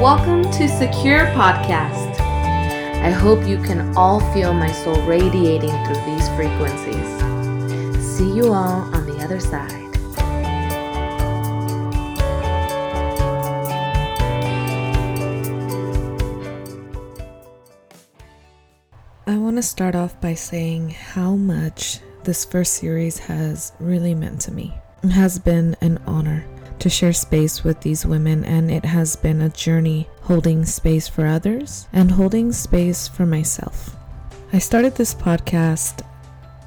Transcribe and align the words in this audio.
Welcome 0.00 0.44
to 0.52 0.66
Secure 0.66 1.26
Podcast. 1.34 2.18
I 2.20 3.10
hope 3.10 3.46
you 3.46 3.58
can 3.58 3.94
all 3.98 4.18
feel 4.32 4.54
my 4.54 4.72
soul 4.72 4.98
radiating 5.02 5.68
through 5.84 6.02
these 6.06 6.26
frequencies. 6.30 7.06
See 8.16 8.32
you 8.34 8.54
all 8.54 8.80
on 8.94 9.04
the 9.04 9.22
other 9.22 9.38
side. 9.38 9.70
I 19.26 19.36
want 19.36 19.56
to 19.56 19.62
start 19.62 19.94
off 19.94 20.18
by 20.18 20.32
saying 20.32 20.92
how 20.92 21.36
much 21.36 21.98
this 22.24 22.46
first 22.46 22.72
series 22.72 23.18
has 23.18 23.74
really 23.78 24.14
meant 24.14 24.40
to 24.40 24.52
me. 24.52 24.72
It 25.02 25.10
has 25.10 25.38
been 25.38 25.76
an 25.82 25.98
honor 26.06 26.46
to 26.80 26.90
share 26.90 27.12
space 27.12 27.62
with 27.62 27.80
these 27.80 28.04
women, 28.04 28.44
and 28.44 28.70
it 28.70 28.84
has 28.84 29.16
been 29.16 29.42
a 29.42 29.48
journey 29.48 30.08
holding 30.22 30.64
space 30.64 31.08
for 31.08 31.26
others 31.26 31.86
and 31.92 32.10
holding 32.10 32.52
space 32.52 33.08
for 33.08 33.26
myself. 33.26 33.96
I 34.52 34.58
started 34.58 34.94
this 34.94 35.14
podcast 35.14 36.04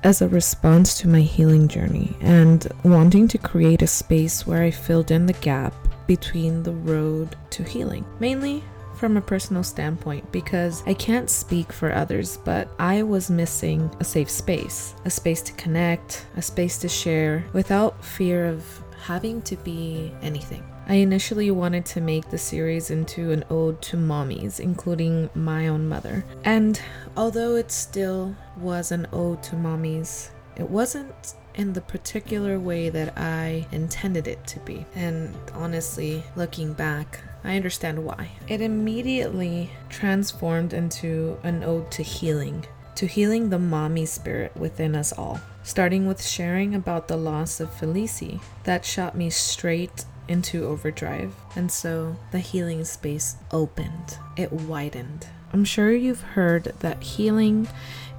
as 0.04 0.22
a 0.22 0.28
response 0.28 0.98
to 1.00 1.08
my 1.08 1.22
healing 1.22 1.68
journey 1.68 2.16
and 2.22 2.68
wanting 2.84 3.28
to 3.30 3.38
create 3.38 3.82
a 3.82 3.88
space 3.88 4.46
where 4.46 4.62
I 4.62 4.72
filled 4.72 5.12
in 5.12 5.26
the 5.26 5.34
gap 5.34 5.74
between 6.08 6.64
the 6.64 6.74
road 6.74 7.36
to 7.52 7.64
healing, 7.64 8.06
mainly 8.20 8.64
from 8.96 9.18
a 9.18 9.22
personal 9.22 9.64
standpoint 9.64 10.32
because 10.32 10.84
I 10.86 10.94
can't 10.94 11.30
speak 11.30 11.74
for 11.74 11.94
others, 11.94 12.38
but 12.38 12.70
I 12.80 13.04
was 13.04 13.30
missing 13.30 13.90
a 14.00 14.04
safe 14.04 14.30
space, 14.30 14.94
a 15.06 15.10
space 15.10 15.42
to 15.44 15.54
connect, 15.54 16.26
a 16.38 16.42
space 16.42 16.78
to 16.80 16.90
share 16.90 17.44
without 17.54 18.04
fear 18.04 18.46
of 18.46 18.83
having 19.04 19.42
to 19.42 19.58
be 19.58 20.14
anything. 20.22 20.64
I 20.88 20.96
initially 20.96 21.52
wanted 21.52 21.86
to 21.88 22.02
make 22.02 22.30
the 22.30 22.38
series 22.38 22.90
into 22.90 23.32
an 23.32 23.44
ode 23.50 23.82
to 23.84 23.98
mommies, 23.98 24.62
including 24.62 25.30
my 25.36 25.68
own 25.68 25.90
mother. 25.90 26.24
And 26.46 26.80
although 27.18 27.56
it 27.56 27.70
still 27.70 28.34
was 28.58 28.94
an 28.94 29.08
ode 29.12 29.44
to 29.44 29.56
mommies, 29.58 30.30
it 30.56 30.70
wasn't 30.70 31.36
in 31.56 31.74
the 31.74 31.82
particular 31.82 32.60
way 32.60 32.90
that 32.90 33.18
I 33.18 33.68
intended 33.74 34.28
it 34.28 34.46
to 34.48 34.60
be. 34.62 34.86
And 34.96 35.36
honestly, 35.54 36.24
looking 36.38 36.72
back, 36.72 37.20
I 37.44 37.58
understand 37.58 38.04
why. 38.04 38.32
It 38.48 38.62
immediately 38.62 39.70
transformed 39.90 40.74
into 40.74 41.38
an 41.44 41.64
ode 41.66 41.92
to 41.92 42.04
healing, 42.04 42.66
to 42.96 43.06
healing 43.06 43.50
the 43.50 43.60
mommy 43.60 44.06
spirit 44.06 44.56
within 44.56 44.96
us 44.96 45.12
all 45.12 45.42
starting 45.64 46.06
with 46.06 46.24
sharing 46.24 46.76
about 46.76 47.08
the 47.08 47.18
loss 47.18 47.60
of 47.60 47.74
Felicie. 47.74 48.42
That 48.64 48.86
shot 48.86 49.18
me 49.18 49.30
straight 49.30 50.06
into 50.28 50.66
overdrive, 50.66 51.34
and 51.56 51.72
so 51.72 52.16
the 52.32 52.40
healing 52.40 52.86
space 52.86 53.38
opened, 53.52 54.18
it 54.38 54.52
widened. 54.52 55.28
I'm 55.52 55.66
sure 55.66 55.92
you've 55.92 56.22
heard 56.22 56.74
that 56.80 57.04
healing 57.04 57.68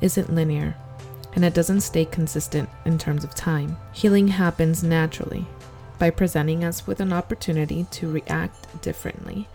isn't 0.01 0.35
linear 0.35 0.77
and 1.35 1.45
it 1.45 1.55
doesn't 1.55 1.81
stay 1.81 2.05
consistent 2.05 2.69
in 2.85 2.99
terms 2.99 3.25
of 3.25 3.35
time. 3.35 3.77
Healing 3.93 4.29
happens 4.29 4.83
naturally 4.83 5.47
by 5.99 6.11
presenting 6.11 6.65
us 6.65 6.87
with 6.87 7.01
an 7.01 7.13
opportunity 7.13 7.87
to 7.91 8.11
react 8.11 8.83
differently, 8.83 9.49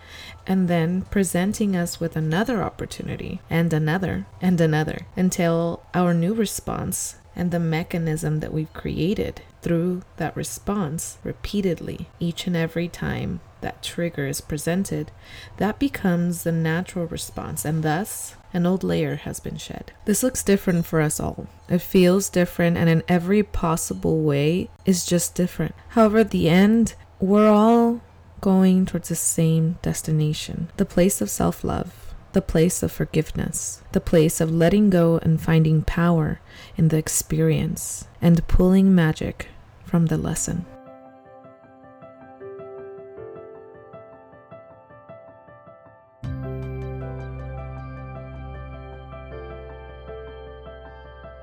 and 0.47 0.67
then 0.67 1.01
presenting 1.03 1.75
us 1.75 1.99
with 1.99 2.15
another 2.15 2.63
opportunity, 2.63 3.41
and 3.49 3.73
another, 3.73 4.25
and 4.41 4.59
another, 4.59 5.05
until 5.15 5.83
our 5.93 6.13
new 6.13 6.33
response 6.33 7.15
and 7.35 7.51
the 7.51 7.59
mechanism 7.59 8.39
that 8.39 8.53
we've 8.53 8.73
created 8.73 9.41
through 9.61 10.01
that 10.17 10.35
response 10.35 11.17
repeatedly 11.23 12.07
each 12.19 12.47
and 12.47 12.55
every 12.55 12.87
time 12.87 13.39
that 13.61 13.83
trigger 13.83 14.25
is 14.25 14.41
presented, 14.41 15.11
that 15.57 15.79
becomes 15.79 16.43
the 16.43 16.51
natural 16.51 17.05
response, 17.05 17.65
and 17.65 17.83
thus 17.83 18.35
an 18.53 18.65
old 18.65 18.83
layer 18.83 19.17
has 19.17 19.39
been 19.39 19.57
shed. 19.57 19.91
This 20.05 20.23
looks 20.23 20.43
different 20.43 20.85
for 20.85 21.01
us 21.01 21.19
all. 21.19 21.47
It 21.67 21.81
feels 21.81 22.29
different, 22.29 22.77
and 22.77 22.89
in 22.89 23.03
every 23.07 23.43
possible 23.43 24.21
way 24.21 24.69
is 24.85 25.05
just 25.05 25.35
different. 25.35 25.75
However, 25.89 26.19
at 26.19 26.31
the 26.31 26.49
end, 26.49 26.95
we're 27.19 27.49
all 27.49 28.01
going 28.41 28.85
towards 28.85 29.09
the 29.09 29.15
same 29.15 29.77
destination 29.81 30.69
the 30.77 30.85
place 30.85 31.19
of 31.19 31.29
self 31.29 31.61
love 31.63 32.08
the 32.33 32.41
place 32.41 32.83
of 32.83 32.91
forgiveness, 32.91 33.81
the 33.91 33.99
place 33.99 34.39
of 34.39 34.51
letting 34.51 34.89
go 34.89 35.17
and 35.23 35.41
finding 35.41 35.81
power 35.81 36.39
in 36.77 36.89
the 36.89 36.97
experience 36.97 38.07
and 38.21 38.47
pulling 38.47 38.93
magic 38.93 39.47
from 39.83 40.07
the 40.07 40.17
lesson. 40.17 40.65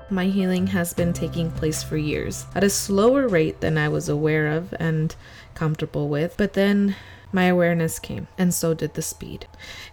My 0.09 0.27
healing 0.27 0.67
has 0.67 0.93
been 0.93 1.11
taking 1.11 1.51
place 1.51 1.83
for 1.83 1.97
years 1.97 2.45
at 2.55 2.63
a 2.63 2.69
slower 2.69 3.27
rate 3.27 3.59
than 3.59 3.77
I 3.77 3.89
was 3.89 4.07
aware 4.07 4.47
of 4.47 4.73
and 4.79 5.13
comfortable 5.53 6.07
with, 6.07 6.35
but 6.37 6.53
then 6.53 6.95
my 7.33 7.45
awareness 7.45 7.99
came, 7.99 8.27
and 8.37 8.53
so 8.53 8.73
did 8.73 8.93
the 8.93 9.01
speed. 9.01 9.47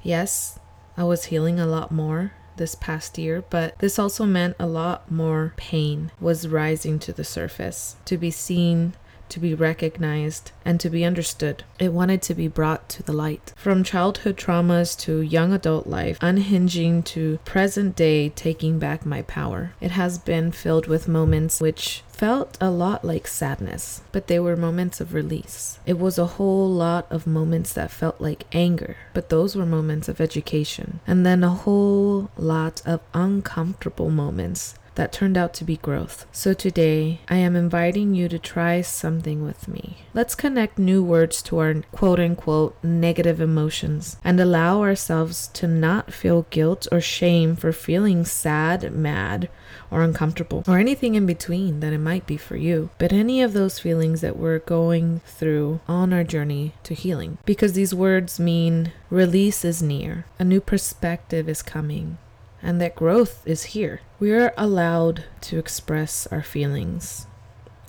Yes, 0.05 0.61
I 0.97 1.05
was 1.05 1.25
healing 1.25 1.59
a 1.59 1.67
lot 1.67 1.91
more 1.91 2.33
this 2.57 2.77
past 2.77 3.19
year, 3.19 3.43
but 3.51 3.77
this 3.81 3.99
also 3.99 4.25
meant 4.25 4.55
a 4.61 4.67
lot 4.67 5.11
more 5.11 5.53
pain 5.57 6.13
was 6.21 6.47
rising 6.47 7.01
to 7.01 7.13
the 7.13 7.25
surface 7.25 7.97
to 8.05 8.17
be 8.17 8.31
seen, 8.31 8.95
to 9.29 9.41
be 9.41 9.55
recognized, 9.55 10.53
and 10.65 10.79
to 10.79 10.89
be 10.89 11.05
understood. 11.05 11.65
It 11.81 11.93
wanted 11.93 12.23
to 12.23 12.35
be 12.35 12.47
brought 12.47 12.89
to 12.91 13.03
the 13.03 13.13
light. 13.13 13.53
From 13.57 13.83
childhood 13.83 14.37
traumas 14.37 14.97
to 15.01 15.21
young 15.21 15.53
adult 15.53 15.89
life, 15.89 16.17
unhinging 16.21 17.03
to 17.05 17.41
present 17.45 17.97
day 17.97 18.29
taking 18.29 18.79
back 18.79 19.05
my 19.05 19.23
power. 19.23 19.73
It 19.81 19.91
has 19.91 20.19
been 20.19 20.53
filled 20.53 20.87
with 20.87 21.09
moments 21.09 21.61
which 21.61 22.04
felt 22.15 22.57
a 22.61 22.71
lot 22.71 23.05
like 23.05 23.27
sadness, 23.27 24.03
but 24.13 24.29
they 24.29 24.39
were 24.39 24.57
moments 24.57 25.01
of 25.01 25.13
release. 25.13 25.79
It 25.85 25.99
was 25.99 26.17
a 26.17 26.35
whole 26.39 26.71
lot 26.71 27.07
of 27.11 27.27
moments 27.27 27.73
that 27.73 27.91
felt 27.91 28.21
like 28.21 28.47
anger, 28.53 28.97
but 29.13 29.29
those 29.31 29.57
were 29.57 29.67
moments 29.67 30.09
of 30.09 30.21
education. 30.21 31.01
And 31.07 31.27
then 31.27 31.43
a 31.43 31.51
whole 31.51 32.31
lot 32.37 32.83
of 32.87 33.01
uncomfortable 33.13 34.11
moments 34.11 34.77
that 34.95 35.13
turned 35.13 35.37
out 35.37 35.53
to 35.55 35.65
be 35.65 35.77
growth. 35.77 36.27
So 36.33 36.55
today, 36.55 37.21
I 37.29 37.37
am 37.37 37.57
inviting 37.57 38.15
you 38.15 38.29
to 38.29 38.39
try 38.39 38.81
something 38.81 39.43
with 39.43 39.67
me. 39.67 39.99
Let's 40.13 40.35
connect 40.35 40.79
new 40.79 41.03
words 41.03 41.43
to 41.43 41.59
our 41.59 41.75
quote 41.93 42.21
unquote 42.21 42.77
negative 42.83 43.41
emotions 43.41 44.17
and 44.23 44.39
allow 44.39 44.83
ourselves 44.83 45.49
to 45.55 45.67
not 45.67 46.13
feel 46.13 46.47
guilt 46.51 46.87
or 46.93 47.01
shame 47.01 47.57
for 47.57 47.73
feeling 47.73 48.25
sad, 48.25 48.93
mad, 48.93 49.49
or 49.95 50.03
uncomfortable, 50.03 50.65
or 50.67 50.79
anything 50.79 51.15
in 51.15 51.25
between 51.25 51.79
that 51.79 51.93
it 51.93 51.99
might 51.99 52.27
be 52.27 52.37
for 52.37 52.57
you. 52.57 52.91
But 52.99 53.13
any 53.13 53.41
of 53.41 53.53
those 53.53 53.79
feelings 53.79 54.23
that 54.23 54.37
we're 54.37 54.59
going 54.59 55.21
through 55.25 55.81
on 55.87 56.13
our 56.13 56.25
journey 56.25 56.73
to 56.83 56.95
healing. 56.95 57.39
Because 57.47 57.75
these 57.75 57.95
words 57.95 58.41
mean 58.41 58.91
release 59.09 59.65
is 59.65 59.81
near, 59.81 60.27
a 60.37 60.45
new 60.45 60.61
perspective 60.61 61.49
is 61.49 61.63
coming, 61.63 62.19
and 62.61 62.81
that 62.81 62.97
growth 62.97 63.47
is 63.47 63.67
here. 63.67 64.01
We 64.19 64.33
are 64.33 64.53
allowed 64.57 65.25
to 65.43 65.59
express 65.61 66.27
our 66.27 66.43
feelings, 66.43 67.29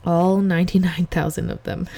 all 0.05 0.37
99,000 0.41 1.49
of 1.49 1.63
them. 1.63 1.89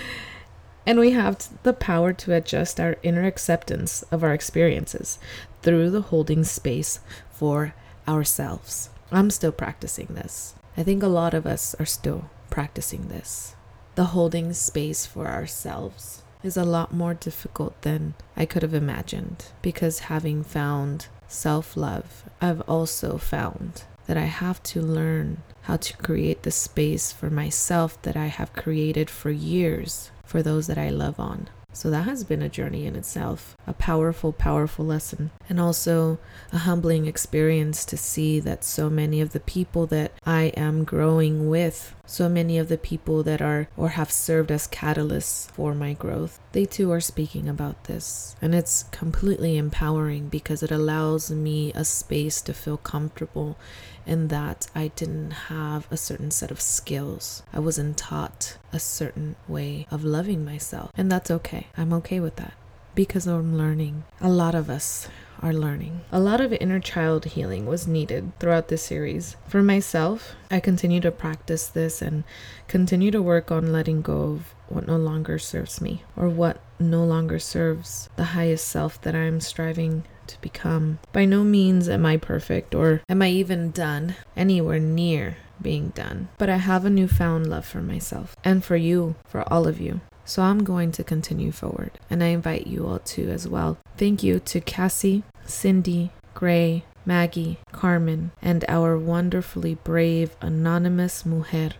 and 0.86 0.98
we 0.98 1.10
have 1.10 1.46
the 1.62 1.74
power 1.74 2.14
to 2.14 2.32
adjust 2.32 2.80
our 2.80 2.96
inner 3.02 3.26
acceptance 3.26 4.02
of 4.10 4.24
our 4.24 4.32
experiences 4.32 5.18
through 5.60 5.90
the 5.90 6.02
holding 6.02 6.42
space 6.42 7.00
for 7.30 7.74
ourselves. 8.08 8.88
I'm 9.10 9.30
still 9.30 9.52
practicing 9.52 10.08
this. 10.10 10.54
I 10.76 10.82
think 10.82 11.02
a 11.02 11.08
lot 11.08 11.34
of 11.34 11.46
us 11.46 11.74
are 11.78 11.86
still 11.86 12.30
practicing 12.50 13.08
this. 13.08 13.54
The 13.94 14.06
holding 14.06 14.52
space 14.52 15.06
for 15.06 15.26
ourselves 15.26 16.22
is 16.42 16.56
a 16.56 16.64
lot 16.64 16.92
more 16.92 17.14
difficult 17.14 17.80
than 17.82 18.14
I 18.36 18.44
could 18.46 18.62
have 18.62 18.74
imagined 18.74 19.46
because 19.62 20.10
having 20.10 20.44
found 20.44 21.06
self 21.28 21.76
love, 21.76 22.24
I've 22.40 22.60
also 22.62 23.18
found 23.18 23.84
that 24.06 24.16
I 24.16 24.26
have 24.26 24.62
to 24.64 24.80
learn 24.80 25.42
how 25.62 25.76
to 25.76 25.96
create 25.96 26.42
the 26.42 26.50
space 26.50 27.10
for 27.10 27.30
myself 27.30 28.00
that 28.02 28.16
I 28.16 28.26
have 28.26 28.52
created 28.52 29.10
for 29.10 29.30
years 29.30 30.10
for 30.24 30.42
those 30.42 30.66
that 30.68 30.78
I 30.78 30.90
love 30.90 31.18
on. 31.18 31.48
So 31.76 31.90
that 31.90 32.04
has 32.04 32.24
been 32.24 32.40
a 32.40 32.48
journey 32.48 32.86
in 32.86 32.96
itself, 32.96 33.54
a 33.66 33.74
powerful, 33.74 34.32
powerful 34.32 34.86
lesson, 34.86 35.30
and 35.46 35.60
also 35.60 36.18
a 36.50 36.56
humbling 36.56 37.04
experience 37.04 37.84
to 37.84 37.98
see 37.98 38.40
that 38.40 38.64
so 38.64 38.88
many 38.88 39.20
of 39.20 39.34
the 39.34 39.40
people 39.40 39.86
that 39.88 40.12
I 40.24 40.44
am 40.56 40.84
growing 40.84 41.50
with, 41.50 41.94
so 42.06 42.28
many 42.28 42.58
of 42.58 42.68
the 42.68 42.78
people 42.78 43.22
that 43.24 43.42
are 43.42 43.68
or 43.76 43.90
have 43.90 44.10
served 44.10 44.50
as 44.50 44.68
catalysts 44.68 45.50
for 45.50 45.74
my 45.74 45.92
growth, 45.92 46.38
they 46.52 46.64
too 46.64 46.90
are 46.92 47.00
speaking 47.00 47.48
about 47.48 47.84
this. 47.84 48.36
And 48.40 48.54
it's 48.54 48.84
completely 48.84 49.56
empowering 49.56 50.28
because 50.28 50.62
it 50.62 50.70
allows 50.70 51.30
me 51.30 51.72
a 51.74 51.84
space 51.84 52.40
to 52.42 52.54
feel 52.54 52.76
comfortable 52.76 53.58
in 54.06 54.28
that 54.28 54.68
I 54.74 54.88
didn't 54.88 55.32
have 55.32 55.86
a 55.90 55.96
certain 55.96 56.30
set 56.30 56.50
of 56.50 56.60
skills. 56.60 57.42
I 57.52 57.58
wasn't 57.58 57.98
taught 57.98 58.56
a 58.72 58.78
certain 58.78 59.36
way 59.48 59.86
of 59.90 60.04
loving 60.04 60.44
myself. 60.44 60.90
And 60.96 61.10
that's 61.10 61.30
okay. 61.30 61.66
I'm 61.76 61.92
okay 61.92 62.20
with 62.20 62.36
that 62.36 62.54
because 62.96 63.28
I'm 63.28 63.56
learning. 63.56 64.02
A 64.20 64.28
lot 64.28 64.56
of 64.56 64.68
us 64.68 65.08
are 65.42 65.52
learning. 65.52 66.00
A 66.10 66.18
lot 66.18 66.40
of 66.40 66.52
inner 66.54 66.80
child 66.80 67.26
healing 67.26 67.66
was 67.66 67.86
needed 67.86 68.32
throughout 68.40 68.68
this 68.68 68.82
series. 68.82 69.36
For 69.46 69.62
myself, 69.62 70.34
I 70.50 70.60
continue 70.60 71.00
to 71.02 71.10
practice 71.12 71.68
this 71.68 72.00
and 72.00 72.24
continue 72.66 73.10
to 73.10 73.22
work 73.22 73.52
on 73.52 73.70
letting 73.70 74.00
go 74.00 74.22
of 74.22 74.54
what 74.68 74.86
no 74.86 74.96
longer 74.96 75.38
serves 75.38 75.80
me 75.80 76.02
or 76.16 76.28
what 76.28 76.58
no 76.80 77.04
longer 77.04 77.38
serves 77.38 78.08
the 78.16 78.32
highest 78.32 78.66
self 78.66 79.00
that 79.02 79.14
I'm 79.14 79.40
striving 79.40 80.04
to 80.26 80.40
become. 80.40 80.98
By 81.12 81.26
no 81.26 81.44
means 81.44 81.88
am 81.88 82.04
I 82.06 82.16
perfect 82.16 82.74
or 82.74 83.02
am 83.08 83.22
I 83.22 83.28
even 83.28 83.70
done 83.70 84.16
anywhere 84.36 84.80
near 84.80 85.36
being 85.60 85.90
done, 85.90 86.28
but 86.38 86.48
I 86.48 86.56
have 86.56 86.84
a 86.84 86.90
newfound 86.90 87.46
love 87.46 87.66
for 87.66 87.80
myself 87.82 88.36
and 88.42 88.64
for 88.64 88.76
you, 88.76 89.14
for 89.26 89.42
all 89.52 89.68
of 89.68 89.80
you. 89.80 90.00
So 90.28 90.42
I'm 90.42 90.64
going 90.64 90.90
to 90.92 91.04
continue 91.04 91.52
forward, 91.52 91.92
and 92.10 92.22
I 92.22 92.26
invite 92.26 92.66
you 92.66 92.84
all 92.88 92.98
to 92.98 93.30
as 93.30 93.46
well. 93.46 93.78
Thank 93.96 94.24
you 94.24 94.40
to 94.40 94.60
Cassie, 94.60 95.22
Cindy, 95.44 96.10
Gray, 96.34 96.82
Maggie, 97.06 97.60
Carmen, 97.70 98.32
and 98.42 98.64
our 98.68 98.98
wonderfully 98.98 99.76
brave 99.76 100.36
anonymous 100.40 101.24
mujer 101.24 101.70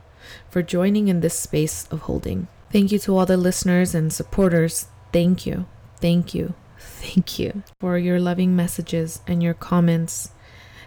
for 0.48 0.62
joining 0.62 1.08
in 1.08 1.20
this 1.20 1.36
space 1.36 1.88
of 1.90 2.02
holding. 2.02 2.46
Thank 2.70 2.92
you 2.92 3.00
to 3.00 3.18
all 3.18 3.26
the 3.26 3.36
listeners 3.36 3.96
and 3.96 4.12
supporters. 4.12 4.86
Thank 5.12 5.44
you, 5.44 5.66
thank 5.96 6.32
you, 6.32 6.54
thank 6.78 7.40
you 7.40 7.64
for 7.80 7.98
your 7.98 8.20
loving 8.20 8.54
messages 8.54 9.22
and 9.26 9.42
your 9.42 9.54
comments. 9.54 10.30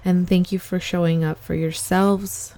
And 0.06 0.29
thank 0.29 0.53
you 0.53 0.59
for 0.59 0.79
showing 0.79 1.25
up 1.25 1.38
for 1.44 1.56
yourselves 1.56 2.56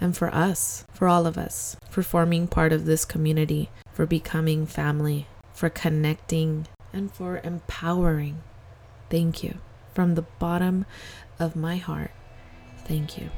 and 0.00 0.16
for 0.16 0.34
us, 0.34 0.84
for 0.92 1.06
all 1.06 1.28
of 1.28 1.38
us, 1.38 1.76
for 1.88 2.02
forming 2.02 2.48
part 2.48 2.72
of 2.72 2.86
this 2.86 3.04
community 3.04 3.70
for 3.92 4.06
becoming 4.06 4.66
family, 4.66 5.26
for 5.52 5.68
connecting, 5.68 6.66
and 6.92 7.12
for 7.12 7.40
empowering. 7.44 8.42
Thank 9.10 9.42
you. 9.42 9.58
From 9.94 10.14
the 10.14 10.22
bottom 10.22 10.86
of 11.38 11.54
my 11.54 11.76
heart, 11.76 12.12
thank 12.86 13.18
you. 13.18 13.30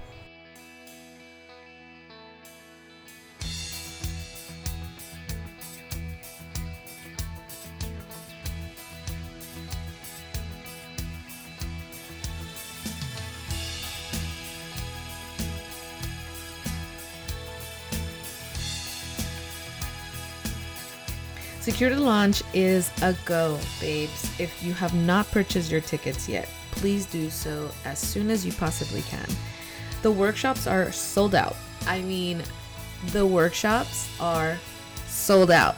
Secure 21.65 21.89
to 21.89 21.99
Launch 21.99 22.43
is 22.53 22.91
a 23.01 23.17
go, 23.25 23.59
babes. 23.81 24.39
If 24.39 24.63
you 24.63 24.75
have 24.75 24.93
not 24.93 25.31
purchased 25.31 25.71
your 25.73 25.81
tickets 25.81 26.29
yet, 26.29 26.47
please 26.73 27.07
do 27.07 27.31
so 27.31 27.71
as 27.87 27.99
soon 27.99 28.29
as 28.29 28.45
you 28.45 28.53
possibly 28.53 29.01
can. 29.01 29.27
The 30.03 30.11
workshops 30.11 30.67
are 30.67 30.93
sold 30.93 31.35
out. 31.35 31.57
I 31.87 32.03
mean, 32.03 32.43
the 33.13 33.27
workshops 33.27 34.11
are 34.21 34.59
sold 35.07 35.51
out. 35.51 35.77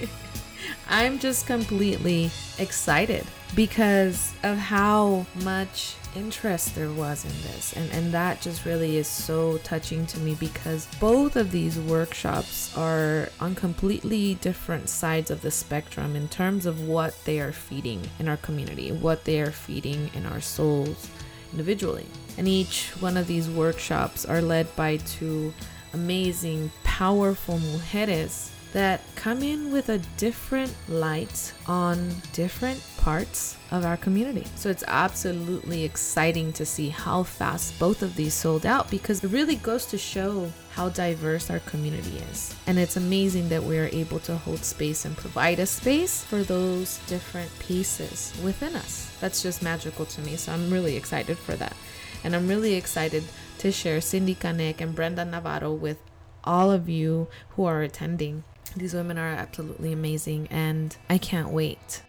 I'm 0.88 1.18
just 1.18 1.46
completely 1.46 2.30
excited 2.58 3.26
because 3.54 4.32
of 4.42 4.56
how 4.56 5.26
much 5.44 5.96
interest 6.14 6.74
there 6.74 6.90
was 6.90 7.24
in 7.24 7.30
this. 7.42 7.72
And 7.74 7.90
and 7.92 8.12
that 8.12 8.40
just 8.40 8.64
really 8.64 8.96
is 8.96 9.06
so 9.06 9.58
touching 9.58 10.06
to 10.06 10.18
me 10.20 10.34
because 10.34 10.86
both 11.00 11.36
of 11.36 11.50
these 11.50 11.78
workshops 11.78 12.76
are 12.76 13.28
on 13.40 13.54
completely 13.54 14.34
different 14.36 14.88
sides 14.88 15.30
of 15.30 15.42
the 15.42 15.50
spectrum 15.50 16.16
in 16.16 16.28
terms 16.28 16.66
of 16.66 16.86
what 16.86 17.14
they 17.24 17.40
are 17.40 17.52
feeding 17.52 18.02
in 18.18 18.28
our 18.28 18.36
community 18.38 18.92
what 18.92 19.24
they 19.24 19.40
are 19.40 19.50
feeding 19.50 20.10
in 20.14 20.26
our 20.26 20.40
souls 20.40 21.08
individually. 21.52 22.06
And 22.38 22.48
each 22.48 22.90
one 23.00 23.16
of 23.16 23.26
these 23.26 23.48
workshops 23.48 24.24
are 24.24 24.40
led 24.40 24.74
by 24.76 24.96
two 24.98 25.52
amazing 25.92 26.70
powerful 26.82 27.58
mujeres 27.58 28.50
that 28.72 29.00
come 29.16 29.42
in 29.42 29.70
with 29.70 29.88
a 29.90 29.98
different 30.16 30.74
light 30.88 31.52
on 31.66 32.10
different 32.32 32.82
parts 32.96 33.56
of 33.70 33.84
our 33.84 33.96
community. 33.96 34.46
So 34.56 34.70
it's 34.70 34.84
absolutely 34.86 35.84
exciting 35.84 36.52
to 36.54 36.64
see 36.64 36.88
how 36.88 37.22
fast 37.22 37.78
both 37.78 38.02
of 38.02 38.16
these 38.16 38.34
sold 38.34 38.64
out 38.64 38.90
because 38.90 39.22
it 39.22 39.28
really 39.28 39.56
goes 39.56 39.84
to 39.86 39.98
show 39.98 40.50
how 40.70 40.88
diverse 40.88 41.50
our 41.50 41.58
community 41.60 42.18
is. 42.30 42.54
And 42.66 42.78
it's 42.78 42.96
amazing 42.96 43.50
that 43.50 43.62
we 43.62 43.78
are 43.78 43.90
able 43.92 44.20
to 44.20 44.36
hold 44.36 44.64
space 44.64 45.04
and 45.04 45.16
provide 45.16 45.58
a 45.58 45.66
space 45.66 46.24
for 46.24 46.42
those 46.42 46.98
different 47.06 47.50
pieces 47.58 48.32
within 48.42 48.74
us. 48.76 49.14
That's 49.20 49.42
just 49.42 49.62
magical 49.62 50.06
to 50.06 50.20
me. 50.22 50.36
So 50.36 50.52
I'm 50.52 50.72
really 50.72 50.96
excited 50.96 51.36
for 51.36 51.56
that. 51.56 51.76
And 52.24 52.34
I'm 52.34 52.48
really 52.48 52.74
excited 52.74 53.24
to 53.58 53.70
share 53.70 54.00
Cindy 54.00 54.34
Canek 54.34 54.80
and 54.80 54.94
Brenda 54.94 55.24
Navarro 55.24 55.74
with 55.74 55.98
all 56.44 56.70
of 56.70 56.88
you 56.88 57.28
who 57.50 57.64
are 57.64 57.82
attending 57.82 58.44
these 58.76 58.94
women 58.94 59.18
are 59.18 59.28
absolutely 59.28 59.92
amazing, 59.92 60.48
and 60.50 60.96
I 61.08 61.18
can't 61.18 61.50
wait. 61.50 62.02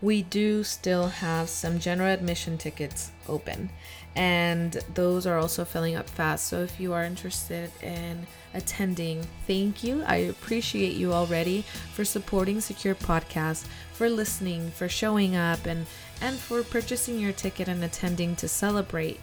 We 0.00 0.22
do 0.22 0.64
still 0.64 1.08
have 1.08 1.48
some 1.48 1.78
general 1.78 2.12
admission 2.12 2.58
tickets 2.58 3.12
open, 3.28 3.70
and 4.14 4.72
those 4.94 5.26
are 5.26 5.38
also 5.38 5.64
filling 5.64 5.96
up 5.96 6.08
fast. 6.08 6.48
So 6.48 6.60
if 6.60 6.78
you 6.78 6.92
are 6.92 7.04
interested 7.04 7.70
in 7.82 8.26
attending, 8.54 9.26
thank 9.46 9.82
you. 9.82 10.02
I 10.04 10.16
appreciate 10.16 10.94
you 10.94 11.12
already 11.12 11.62
for 11.92 12.04
supporting 12.04 12.60
Secure 12.60 12.94
Podcast, 12.94 13.66
for 13.92 14.08
listening, 14.08 14.70
for 14.72 14.88
showing 14.88 15.36
up, 15.36 15.66
and 15.66 15.86
and 16.20 16.36
for 16.36 16.62
purchasing 16.62 17.18
your 17.18 17.32
ticket 17.32 17.68
and 17.68 17.82
attending 17.82 18.36
to 18.36 18.48
celebrate 18.48 19.20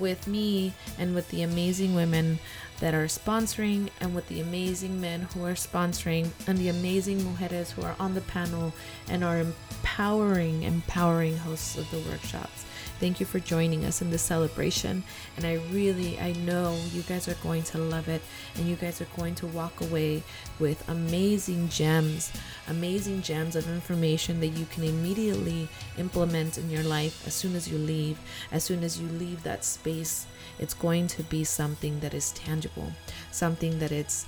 with 0.00 0.26
me 0.26 0.72
and 0.98 1.14
with 1.14 1.28
the 1.30 1.42
amazing 1.42 1.94
women 1.94 2.38
that 2.80 2.94
are 2.94 3.06
sponsoring 3.06 3.88
and 4.00 4.14
with 4.14 4.26
the 4.28 4.40
amazing 4.40 5.00
men 5.00 5.22
who 5.34 5.44
are 5.44 5.54
sponsoring 5.54 6.30
and 6.46 6.58
the 6.58 6.68
amazing 6.68 7.18
mujeres 7.20 7.70
who 7.70 7.82
are 7.82 7.94
on 8.00 8.14
the 8.14 8.20
panel 8.22 8.72
and 9.08 9.22
are 9.22 9.38
empowering, 9.38 10.62
empowering 10.62 11.36
hosts 11.36 11.76
of 11.76 11.90
the 11.90 11.98
workshops. 12.10 12.64
Thank 13.00 13.18
you 13.18 13.24
for 13.24 13.40
joining 13.40 13.86
us 13.86 14.02
in 14.02 14.10
this 14.10 14.20
celebration. 14.20 15.02
And 15.38 15.46
I 15.46 15.54
really, 15.72 16.20
I 16.20 16.32
know 16.32 16.78
you 16.92 17.00
guys 17.00 17.28
are 17.28 17.34
going 17.42 17.62
to 17.62 17.78
love 17.78 18.08
it 18.08 18.20
and 18.56 18.66
you 18.66 18.76
guys 18.76 19.00
are 19.00 19.08
going 19.16 19.34
to 19.36 19.46
walk 19.46 19.80
away 19.80 20.22
with 20.58 20.86
amazing 20.86 21.70
gems, 21.70 22.30
amazing 22.68 23.22
gems 23.22 23.56
of 23.56 23.66
information 23.70 24.38
that 24.40 24.48
you 24.48 24.66
can 24.66 24.84
immediately 24.84 25.66
implement 25.96 26.58
in 26.58 26.68
your 26.68 26.82
life 26.82 27.26
as 27.26 27.32
soon 27.32 27.56
as 27.56 27.66
you 27.66 27.78
leave. 27.78 28.18
As 28.52 28.64
soon 28.64 28.84
as 28.84 29.00
you 29.00 29.08
leave 29.08 29.42
that 29.44 29.64
space, 29.64 30.26
it's 30.58 30.74
going 30.74 31.06
to 31.06 31.22
be 31.22 31.42
something 31.42 32.00
that 32.00 32.12
is 32.12 32.32
tangible, 32.32 32.92
something 33.32 33.78
that 33.78 33.92
it's 33.92 34.26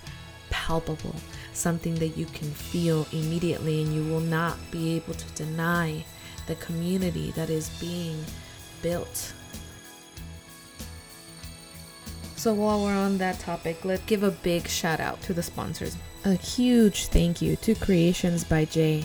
palpable, 0.48 1.14
something 1.52 1.94
that 1.96 2.16
you 2.16 2.24
can 2.24 2.50
feel 2.50 3.06
immediately, 3.12 3.82
and 3.82 3.92
you 3.92 4.02
will 4.04 4.20
not 4.20 4.56
be 4.70 4.96
able 4.96 5.12
to 5.12 5.30
deny 5.34 6.02
the 6.46 6.54
community 6.54 7.32
that 7.32 7.50
is 7.50 7.68
being 7.78 8.24
built. 8.82 9.32
So 12.36 12.52
while 12.52 12.82
we're 12.82 12.92
on 12.96 13.18
that 13.18 13.38
topic, 13.38 13.84
let's 13.84 14.04
give 14.04 14.24
a 14.24 14.32
big 14.32 14.66
shout 14.66 14.98
out 14.98 15.22
to 15.22 15.32
the 15.32 15.44
sponsors. 15.44 15.96
A 16.24 16.34
huge 16.34 17.06
thank 17.06 17.40
you 17.40 17.56
to 17.56 17.74
Creations 17.74 18.42
by 18.42 18.64
Jay. 18.64 19.04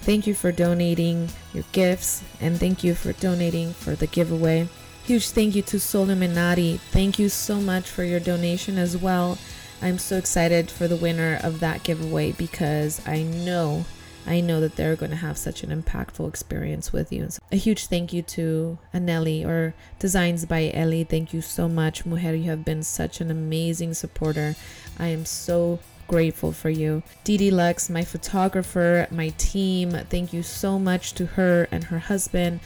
Thank 0.00 0.26
you 0.26 0.34
for 0.34 0.50
donating 0.50 1.28
your 1.52 1.64
gifts 1.72 2.24
and 2.40 2.58
thank 2.58 2.82
you 2.82 2.94
for 2.94 3.12
donating 3.12 3.74
for 3.74 3.94
the 3.94 4.06
giveaway. 4.06 4.66
Huge 5.04 5.28
thank 5.28 5.54
you 5.54 5.62
to 5.62 5.76
Soluminati. 5.76 6.78
Thank 6.78 7.18
you 7.18 7.28
so 7.28 7.60
much 7.60 7.88
for 7.88 8.02
your 8.02 8.20
donation 8.20 8.78
as 8.78 8.96
well. 8.96 9.36
I'm 9.82 9.98
so 9.98 10.16
excited 10.16 10.70
for 10.70 10.88
the 10.88 10.96
winner 10.96 11.38
of 11.42 11.60
that 11.60 11.82
giveaway 11.82 12.32
because 12.32 13.06
I 13.06 13.22
know 13.22 13.84
I 14.26 14.40
know 14.40 14.60
that 14.60 14.76
they're 14.76 14.96
going 14.96 15.10
to 15.10 15.16
have 15.16 15.38
such 15.38 15.62
an 15.62 15.70
impactful 15.70 16.28
experience 16.28 16.92
with 16.92 17.12
you. 17.12 17.28
A 17.50 17.56
huge 17.56 17.86
thank 17.86 18.12
you 18.12 18.22
to 18.22 18.78
Anelli 18.94 19.44
or 19.44 19.74
Designs 19.98 20.44
by 20.44 20.70
Ellie. 20.74 21.04
Thank 21.04 21.32
you 21.32 21.40
so 21.40 21.68
much, 21.68 22.04
Mujer. 22.06 22.34
You 22.34 22.50
have 22.50 22.64
been 22.64 22.82
such 22.82 23.20
an 23.20 23.30
amazing 23.30 23.94
supporter. 23.94 24.56
I 24.98 25.08
am 25.08 25.24
so 25.24 25.80
grateful 26.06 26.52
for 26.52 26.70
you. 26.70 27.02
Didi 27.24 27.50
Lux, 27.50 27.88
my 27.88 28.04
photographer, 28.04 29.06
my 29.10 29.28
team, 29.38 29.92
thank 30.10 30.32
you 30.32 30.42
so 30.42 30.78
much 30.78 31.12
to 31.14 31.24
her 31.24 31.68
and 31.70 31.84
her 31.84 32.00
husband 32.00 32.60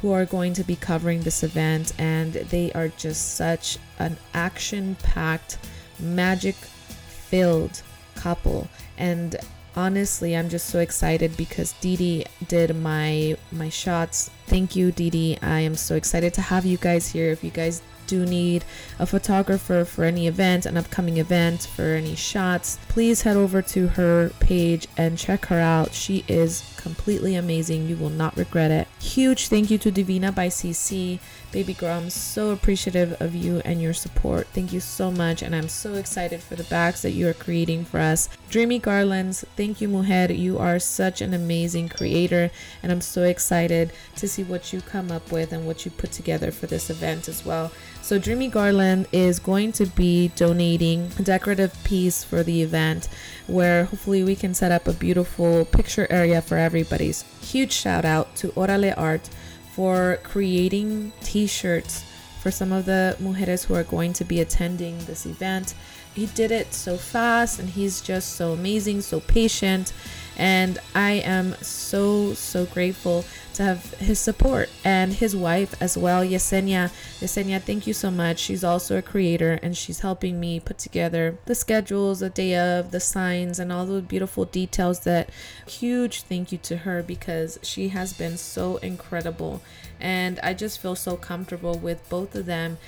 who 0.00 0.12
are 0.12 0.24
going 0.24 0.52
to 0.54 0.64
be 0.64 0.76
covering 0.76 1.20
this 1.22 1.42
event. 1.42 1.92
And 1.98 2.32
they 2.32 2.72
are 2.72 2.88
just 2.88 3.34
such 3.34 3.78
an 3.98 4.16
action 4.34 4.96
packed, 5.02 5.58
magic 5.98 6.54
filled 6.54 7.82
couple. 8.14 8.68
And 8.96 9.36
honestly 9.78 10.36
i'm 10.36 10.48
just 10.48 10.66
so 10.66 10.80
excited 10.80 11.36
because 11.36 11.72
Didi 11.74 12.26
did 12.48 12.74
my 12.74 13.36
my 13.52 13.68
shots. 13.68 14.28
Thank 14.46 14.74
you 14.74 14.90
Didi 14.90 15.38
i 15.40 15.60
am 15.60 15.76
so 15.76 15.94
excited 15.94 16.34
to 16.34 16.40
have 16.40 16.64
you 16.66 16.78
guys 16.78 17.08
here. 17.08 17.30
If 17.30 17.44
you 17.44 17.50
guys 17.50 17.80
do 18.08 18.26
need 18.26 18.64
a 18.98 19.06
photographer 19.06 19.84
for 19.84 20.02
any 20.02 20.26
event 20.26 20.66
an 20.66 20.76
upcoming 20.76 21.18
event 21.18 21.68
for 21.76 21.94
any 22.02 22.16
shots 22.16 22.78
please 22.88 23.22
head 23.22 23.36
over 23.36 23.60
to 23.60 23.86
her 23.86 24.30
page 24.40 24.88
and 24.96 25.16
check 25.16 25.46
her 25.46 25.60
out. 25.60 25.94
She 25.94 26.24
is 26.26 26.52
completely 26.78 27.34
amazing. 27.34 27.86
You 27.86 27.96
will 27.96 28.08
not 28.08 28.36
regret 28.36 28.70
it. 28.70 28.88
Huge 29.00 29.48
thank 29.48 29.70
you 29.70 29.76
to 29.78 29.90
Divina 29.90 30.32
by 30.32 30.46
CC. 30.46 31.18
Baby 31.52 31.74
girl, 31.74 31.98
I'm 31.98 32.10
so 32.10 32.50
appreciative 32.50 33.20
of 33.20 33.34
you 33.34 33.60
and 33.64 33.82
your 33.82 33.92
support. 33.92 34.46
Thank 34.48 34.72
you 34.72 34.80
so 34.80 35.10
much. 35.10 35.42
And 35.42 35.54
I'm 35.54 35.68
so 35.68 35.94
excited 35.94 36.40
for 36.40 36.56
the 36.56 36.64
bags 36.64 37.02
that 37.02 37.10
you 37.10 37.28
are 37.28 37.34
creating 37.34 37.84
for 37.84 38.00
us. 38.00 38.28
Dreamy 38.48 38.78
Garlands, 38.78 39.44
thank 39.56 39.80
you, 39.80 39.88
Mujer. 39.88 40.32
You 40.32 40.58
are 40.58 40.78
such 40.78 41.20
an 41.20 41.34
amazing 41.34 41.88
creator. 41.88 42.50
And 42.82 42.92
I'm 42.92 43.00
so 43.00 43.24
excited 43.24 43.92
to 44.16 44.28
see 44.28 44.44
what 44.44 44.72
you 44.72 44.80
come 44.80 45.10
up 45.10 45.32
with 45.32 45.52
and 45.52 45.66
what 45.66 45.84
you 45.84 45.90
put 45.90 46.12
together 46.12 46.50
for 46.50 46.66
this 46.66 46.88
event 46.88 47.28
as 47.28 47.44
well. 47.44 47.72
So, 48.00 48.18
Dreamy 48.18 48.48
Garland 48.48 49.06
is 49.12 49.38
going 49.38 49.72
to 49.72 49.84
be 49.84 50.28
donating 50.28 51.10
a 51.18 51.22
decorative 51.22 51.76
piece 51.84 52.24
for 52.24 52.42
the 52.42 52.62
event 52.62 53.06
where 53.46 53.84
hopefully 53.84 54.22
we 54.22 54.36
can 54.36 54.54
set 54.54 54.72
up 54.72 54.86
a 54.86 54.92
beautiful 54.92 55.64
picture 55.64 56.06
area 56.08 56.40
for 56.40 56.56
everybody's. 56.68 57.24
Huge 57.40 57.72
shout 57.72 58.04
out 58.04 58.26
to 58.36 58.48
Orale 58.48 58.92
Art 58.94 59.26
for 59.72 60.18
creating 60.22 61.12
t 61.22 61.46
shirts 61.46 62.04
for 62.42 62.50
some 62.50 62.72
of 62.72 62.84
the 62.84 63.16
mujeres 63.18 63.64
who 63.64 63.74
are 63.74 63.84
going 63.84 64.12
to 64.12 64.24
be 64.32 64.38
attending 64.42 64.98
this 65.06 65.24
event. 65.24 65.74
He 66.14 66.26
did 66.26 66.50
it 66.50 66.74
so 66.74 66.98
fast 66.98 67.58
and 67.58 67.70
he's 67.70 68.02
just 68.02 68.36
so 68.36 68.52
amazing, 68.52 69.00
so 69.00 69.18
patient. 69.20 69.94
And 70.38 70.78
I 70.94 71.14
am 71.14 71.54
so, 71.60 72.32
so 72.34 72.64
grateful 72.64 73.24
to 73.54 73.64
have 73.64 73.94
his 73.94 74.20
support 74.20 74.70
and 74.84 75.12
his 75.12 75.34
wife 75.34 75.74
as 75.82 75.98
well, 75.98 76.24
Yesenia. 76.24 76.90
Yesenia, 77.18 77.60
thank 77.60 77.88
you 77.88 77.92
so 77.92 78.08
much. 78.08 78.38
She's 78.38 78.62
also 78.62 78.96
a 78.96 79.02
creator 79.02 79.58
and 79.64 79.76
she's 79.76 79.98
helping 79.98 80.38
me 80.38 80.60
put 80.60 80.78
together 80.78 81.36
the 81.46 81.56
schedules, 81.56 82.20
the 82.20 82.30
day 82.30 82.56
of, 82.56 82.92
the 82.92 83.00
signs, 83.00 83.58
and 83.58 83.72
all 83.72 83.84
the 83.84 84.00
beautiful 84.00 84.44
details 84.44 85.00
that 85.00 85.30
huge 85.66 86.22
thank 86.22 86.52
you 86.52 86.58
to 86.58 86.78
her 86.78 87.02
because 87.02 87.58
she 87.62 87.88
has 87.88 88.12
been 88.12 88.36
so 88.36 88.76
incredible. 88.76 89.60
And 90.00 90.38
I 90.40 90.54
just 90.54 90.80
feel 90.80 90.94
so 90.94 91.16
comfortable 91.16 91.76
with 91.76 92.08
both 92.08 92.36
of 92.36 92.46
them 92.46 92.78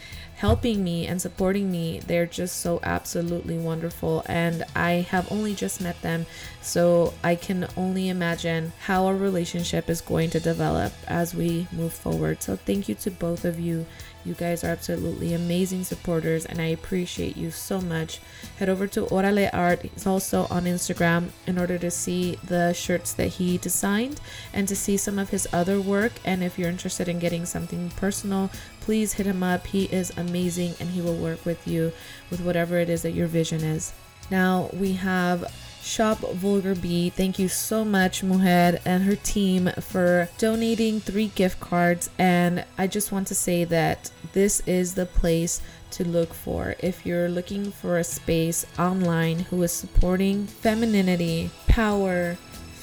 helping 0.40 0.82
me 0.82 1.06
and 1.06 1.20
supporting 1.20 1.70
me. 1.70 2.00
They're 2.06 2.24
just 2.24 2.62
so 2.62 2.80
absolutely 2.82 3.58
wonderful. 3.58 4.24
And 4.24 4.64
I 4.74 5.06
have 5.10 5.30
only 5.30 5.54
just 5.54 5.82
met 5.82 6.00
them, 6.00 6.24
so 6.62 7.12
I 7.22 7.34
can 7.34 7.68
only 7.76 8.08
imagine 8.08 8.72
how 8.80 9.04
our 9.04 9.14
relationship 9.14 9.90
is 9.90 10.00
going 10.00 10.30
to 10.30 10.40
develop 10.40 10.94
as 11.06 11.34
we 11.34 11.66
move 11.70 11.92
forward. 11.92 12.42
So, 12.42 12.56
thank 12.56 12.88
you 12.88 12.94
to 12.96 13.10
both 13.10 13.44
of 13.44 13.60
you. 13.60 13.84
You 14.24 14.34
guys 14.34 14.62
are 14.64 14.68
absolutely 14.68 15.32
amazing 15.32 15.84
supporters, 15.84 16.44
and 16.44 16.60
I 16.60 16.66
appreciate 16.66 17.36
you 17.36 17.50
so 17.50 17.80
much. 17.80 18.20
Head 18.58 18.68
over 18.68 18.86
to 18.88 19.06
Orale 19.06 19.48
Art. 19.52 19.82
He's 19.82 20.06
also 20.06 20.46
on 20.50 20.64
Instagram 20.64 21.30
in 21.46 21.58
order 21.58 21.78
to 21.78 21.90
see 21.90 22.36
the 22.44 22.72
shirts 22.74 23.14
that 23.14 23.28
he 23.28 23.56
designed 23.56 24.20
and 24.52 24.68
to 24.68 24.76
see 24.76 24.96
some 24.96 25.18
of 25.18 25.30
his 25.30 25.48
other 25.52 25.80
work. 25.80 26.12
And 26.24 26.42
if 26.42 26.58
you're 26.58 26.68
interested 26.68 27.08
in 27.08 27.18
getting 27.18 27.46
something 27.46 27.90
personal, 27.90 28.50
please 28.80 29.14
hit 29.14 29.26
him 29.26 29.42
up. 29.42 29.66
He 29.66 29.84
is 29.84 30.12
amazing 30.16 30.74
and 30.80 30.90
he 30.90 31.00
will 31.00 31.16
work 31.16 31.46
with 31.46 31.66
you 31.66 31.92
with 32.30 32.40
whatever 32.40 32.78
it 32.78 32.90
is 32.90 33.02
that 33.02 33.12
your 33.12 33.26
vision 33.26 33.62
is. 33.62 33.92
Now 34.30 34.70
we 34.72 34.92
have 34.92 35.44
Shop 35.82 36.18
Vulgar 36.18 36.74
Bee. 36.74 37.10
Thank 37.10 37.38
you 37.38 37.48
so 37.48 37.84
much, 37.84 38.22
Mujer 38.22 38.78
and 38.84 39.04
her 39.04 39.16
team, 39.16 39.70
for 39.80 40.28
donating 40.38 41.00
three 41.00 41.28
gift 41.28 41.58
cards. 41.60 42.10
And 42.18 42.64
I 42.78 42.86
just 42.86 43.12
want 43.12 43.26
to 43.28 43.34
say 43.34 43.64
that 43.64 44.10
this 44.32 44.60
is 44.66 44.94
the 44.94 45.06
place 45.06 45.60
to 45.92 46.06
look 46.06 46.32
for 46.32 46.76
if 46.78 47.04
you're 47.04 47.28
looking 47.28 47.72
for 47.72 47.98
a 47.98 48.04
space 48.04 48.64
online 48.78 49.40
who 49.40 49.62
is 49.62 49.72
supporting 49.72 50.46
femininity, 50.46 51.50
power, 51.66 52.36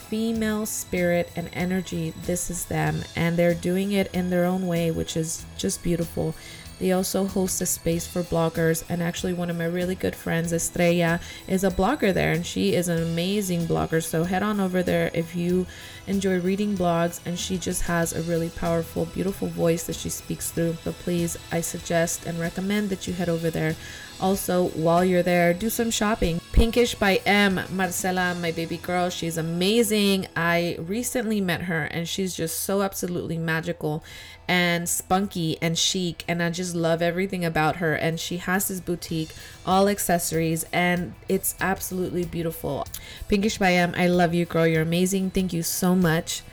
female 0.09 0.65
spirit 0.65 1.29
and 1.35 1.49
energy 1.51 2.13
this 2.25 2.49
is 2.49 2.65
them 2.65 3.03
and 3.17 3.35
they're 3.35 3.53
doing 3.53 3.91
it 3.91 4.09
in 4.13 4.29
their 4.29 4.45
own 4.45 4.65
way 4.65 4.89
which 4.89 5.17
is 5.17 5.45
just 5.57 5.83
beautiful 5.83 6.33
they 6.79 6.91
also 6.91 7.25
host 7.25 7.61
a 7.61 7.65
space 7.65 8.05
for 8.05 8.21
bloggers, 8.23 8.83
and 8.89 9.01
actually, 9.01 9.33
one 9.33 9.49
of 9.49 9.57
my 9.57 9.65
really 9.65 9.95
good 9.95 10.15
friends, 10.15 10.53
Estrella, 10.53 11.19
is 11.47 11.63
a 11.63 11.71
blogger 11.71 12.13
there, 12.13 12.31
and 12.31 12.45
she 12.45 12.75
is 12.75 12.87
an 12.87 13.01
amazing 13.01 13.67
blogger. 13.67 14.03
So, 14.03 14.23
head 14.23 14.43
on 14.43 14.59
over 14.59 14.83
there 14.83 15.09
if 15.13 15.35
you 15.35 15.65
enjoy 16.05 16.39
reading 16.39 16.77
blogs, 16.77 17.19
and 17.25 17.37
she 17.37 17.57
just 17.57 17.83
has 17.83 18.13
a 18.13 18.21
really 18.23 18.49
powerful, 18.49 19.05
beautiful 19.05 19.47
voice 19.47 19.83
that 19.83 19.95
she 19.95 20.09
speaks 20.09 20.51
through. 20.51 20.77
So, 20.83 20.91
please, 20.91 21.37
I 21.51 21.61
suggest 21.61 22.25
and 22.25 22.39
recommend 22.39 22.89
that 22.89 23.07
you 23.07 23.13
head 23.13 23.29
over 23.29 23.49
there. 23.49 23.75
Also, 24.19 24.69
while 24.69 25.05
you're 25.05 25.23
there, 25.23 25.53
do 25.53 25.69
some 25.69 25.91
shopping. 25.91 26.41
Pinkish 26.51 26.95
by 26.95 27.21
M. 27.25 27.61
Marcela, 27.71 28.35
my 28.35 28.51
baby 28.51 28.77
girl, 28.77 29.09
she's 29.09 29.37
amazing. 29.37 30.27
I 30.35 30.77
recently 30.79 31.39
met 31.39 31.63
her, 31.63 31.83
and 31.83 32.07
she's 32.07 32.35
just 32.35 32.61
so 32.61 32.81
absolutely 32.81 33.37
magical 33.37 34.03
and 34.47 34.87
spunky 34.87 35.57
and 35.61 35.77
chic 35.77 36.23
and 36.27 36.41
I 36.41 36.49
just 36.49 36.73
love 36.73 37.01
everything 37.01 37.43
about 37.43 37.77
her 37.77 37.93
and 37.95 38.19
she 38.19 38.37
has 38.37 38.69
this 38.69 38.79
boutique 38.79 39.31
all 39.65 39.89
accessories 39.89 40.65
and 40.71 41.13
it's 41.27 41.55
absolutely 41.59 42.23
beautiful. 42.23 42.87
Pinkish 43.27 43.57
by 43.57 43.73
M, 43.73 43.93
I 43.97 44.07
love 44.07 44.33
you 44.33 44.45
girl. 44.45 44.65
You're 44.65 44.83
amazing. 44.83 45.31
Thank 45.31 45.51
you 45.51 45.63
so 45.63 45.95
much. 45.95 46.43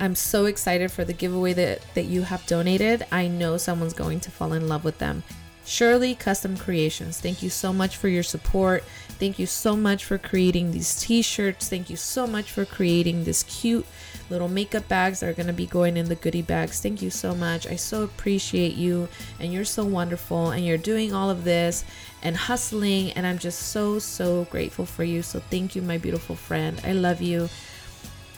I'm 0.00 0.14
so 0.14 0.46
excited 0.46 0.90
for 0.90 1.04
the 1.04 1.12
giveaway 1.12 1.52
that 1.52 1.82
that 1.94 2.04
you 2.04 2.22
have 2.22 2.46
donated. 2.46 3.06
I 3.12 3.28
know 3.28 3.58
someone's 3.58 3.92
going 3.92 4.20
to 4.20 4.30
fall 4.30 4.52
in 4.52 4.68
love 4.68 4.84
with 4.84 4.98
them. 4.98 5.22
Shirley 5.66 6.14
Custom 6.14 6.56
Creations, 6.56 7.20
thank 7.20 7.42
you 7.42 7.50
so 7.50 7.72
much 7.72 7.96
for 7.96 8.08
your 8.08 8.22
support. 8.22 8.84
Thank 9.18 9.38
you 9.38 9.46
so 9.46 9.76
much 9.76 10.04
for 10.04 10.18
creating 10.18 10.72
these 10.72 11.00
t 11.00 11.22
shirts. 11.22 11.68
Thank 11.68 11.88
you 11.88 11.96
so 11.96 12.26
much 12.26 12.50
for 12.50 12.64
creating 12.64 13.24
this 13.24 13.44
cute 13.44 13.86
little 14.28 14.48
makeup 14.48 14.88
bags 14.88 15.20
that 15.20 15.28
are 15.28 15.34
going 15.34 15.46
to 15.46 15.52
be 15.52 15.66
going 15.66 15.96
in 15.96 16.06
the 16.06 16.14
goodie 16.14 16.42
bags. 16.42 16.80
Thank 16.80 17.00
you 17.00 17.10
so 17.10 17.34
much. 17.34 17.66
I 17.66 17.76
so 17.76 18.02
appreciate 18.02 18.74
you, 18.74 19.08
and 19.38 19.52
you're 19.52 19.64
so 19.64 19.84
wonderful, 19.84 20.50
and 20.50 20.64
you're 20.66 20.78
doing 20.78 21.14
all 21.14 21.30
of 21.30 21.44
this 21.44 21.84
and 22.22 22.36
hustling, 22.36 23.12
and 23.12 23.26
I'm 23.26 23.38
just 23.38 23.68
so, 23.68 23.98
so 23.98 24.44
grateful 24.50 24.86
for 24.86 25.04
you. 25.04 25.22
So, 25.22 25.40
thank 25.40 25.76
you, 25.76 25.82
my 25.82 25.98
beautiful 25.98 26.36
friend. 26.36 26.80
I 26.84 26.92
love 26.92 27.22
you. 27.22 27.48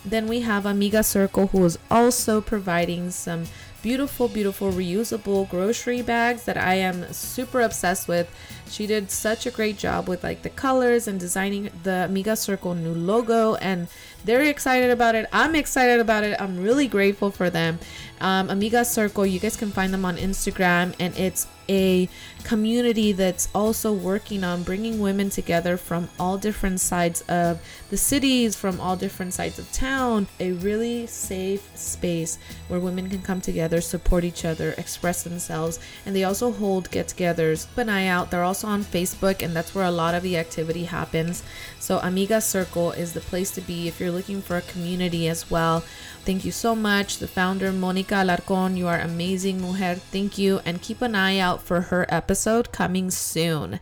Then 0.04 0.28
we 0.28 0.42
have 0.42 0.66
Amiga 0.66 1.02
Circle, 1.02 1.48
who 1.48 1.64
is 1.64 1.78
also 1.90 2.40
providing 2.40 3.10
some 3.10 3.46
beautiful, 3.86 4.26
beautiful 4.26 4.72
reusable 4.72 5.48
grocery 5.48 6.02
bags 6.02 6.42
that 6.42 6.56
I 6.56 6.74
am 6.74 7.12
super 7.12 7.60
obsessed 7.60 8.08
with. 8.08 8.28
She 8.68 8.84
did 8.84 9.12
such 9.12 9.46
a 9.46 9.50
great 9.52 9.78
job 9.78 10.08
with 10.08 10.24
like 10.24 10.42
the 10.42 10.50
colors 10.50 11.06
and 11.06 11.20
designing 11.20 11.70
the 11.84 12.06
Amiga 12.06 12.34
Circle 12.34 12.74
new 12.74 12.92
logo, 12.92 13.54
and 13.54 13.86
they're 14.24 14.42
excited 14.42 14.90
about 14.90 15.14
it. 15.14 15.28
I'm 15.32 15.54
excited 15.54 16.00
about 16.00 16.24
it. 16.24 16.34
I'm 16.40 16.60
really 16.60 16.88
grateful 16.88 17.30
for 17.30 17.48
them. 17.48 17.78
Um, 18.20 18.50
Amiga 18.50 18.84
Circle, 18.84 19.24
you 19.24 19.38
guys 19.38 19.54
can 19.56 19.70
find 19.70 19.94
them 19.94 20.04
on 20.04 20.16
Instagram, 20.16 20.92
and 20.98 21.16
it's 21.16 21.46
a 21.68 22.08
community 22.44 23.12
that's 23.12 23.48
also 23.54 23.92
working 23.92 24.44
on 24.44 24.62
bringing 24.62 25.00
women 25.00 25.30
together 25.30 25.76
from 25.76 26.08
all 26.18 26.38
different 26.38 26.80
sides 26.80 27.22
of 27.22 27.60
the 27.90 27.96
cities, 27.96 28.54
from 28.54 28.80
all 28.80 28.96
different 28.96 29.34
sides 29.34 29.58
of 29.58 29.70
town. 29.72 30.26
A 30.40 30.52
really 30.52 31.06
safe 31.06 31.68
space 31.74 32.38
where 32.68 32.80
women 32.80 33.08
can 33.10 33.22
come 33.22 33.40
together, 33.40 33.80
support 33.80 34.24
each 34.24 34.44
other, 34.44 34.74
express 34.78 35.22
themselves, 35.22 35.80
and 36.04 36.14
they 36.14 36.24
also 36.24 36.52
hold 36.52 36.90
get 36.90 37.08
togethers. 37.08 37.66
Keep 37.68 37.78
an 37.78 37.88
eye 37.88 38.06
out. 38.06 38.30
They're 38.30 38.42
also 38.42 38.68
on 38.68 38.84
Facebook, 38.84 39.42
and 39.42 39.54
that's 39.54 39.74
where 39.74 39.84
a 39.84 39.90
lot 39.90 40.14
of 40.14 40.22
the 40.22 40.36
activity 40.36 40.84
happens. 40.84 41.42
So, 41.78 41.98
Amiga 41.98 42.40
Circle 42.40 42.92
is 42.92 43.12
the 43.12 43.20
place 43.20 43.50
to 43.52 43.60
be 43.60 43.88
if 43.88 44.00
you're 44.00 44.10
looking 44.10 44.42
for 44.42 44.56
a 44.56 44.62
community 44.62 45.28
as 45.28 45.50
well. 45.50 45.84
Thank 46.24 46.44
you 46.44 46.50
so 46.50 46.74
much. 46.74 47.18
The 47.18 47.28
founder, 47.28 47.70
Monica 47.72 48.16
Alarcon, 48.16 48.76
you 48.76 48.88
are 48.88 48.98
amazing, 48.98 49.60
mujer. 49.60 49.94
Thank 49.94 50.38
you. 50.38 50.60
And 50.64 50.82
keep 50.82 51.00
an 51.00 51.14
eye 51.14 51.38
out 51.38 51.55
for 51.60 51.82
her 51.82 52.06
episode 52.08 52.72
coming 52.72 53.10
soon. 53.10 53.80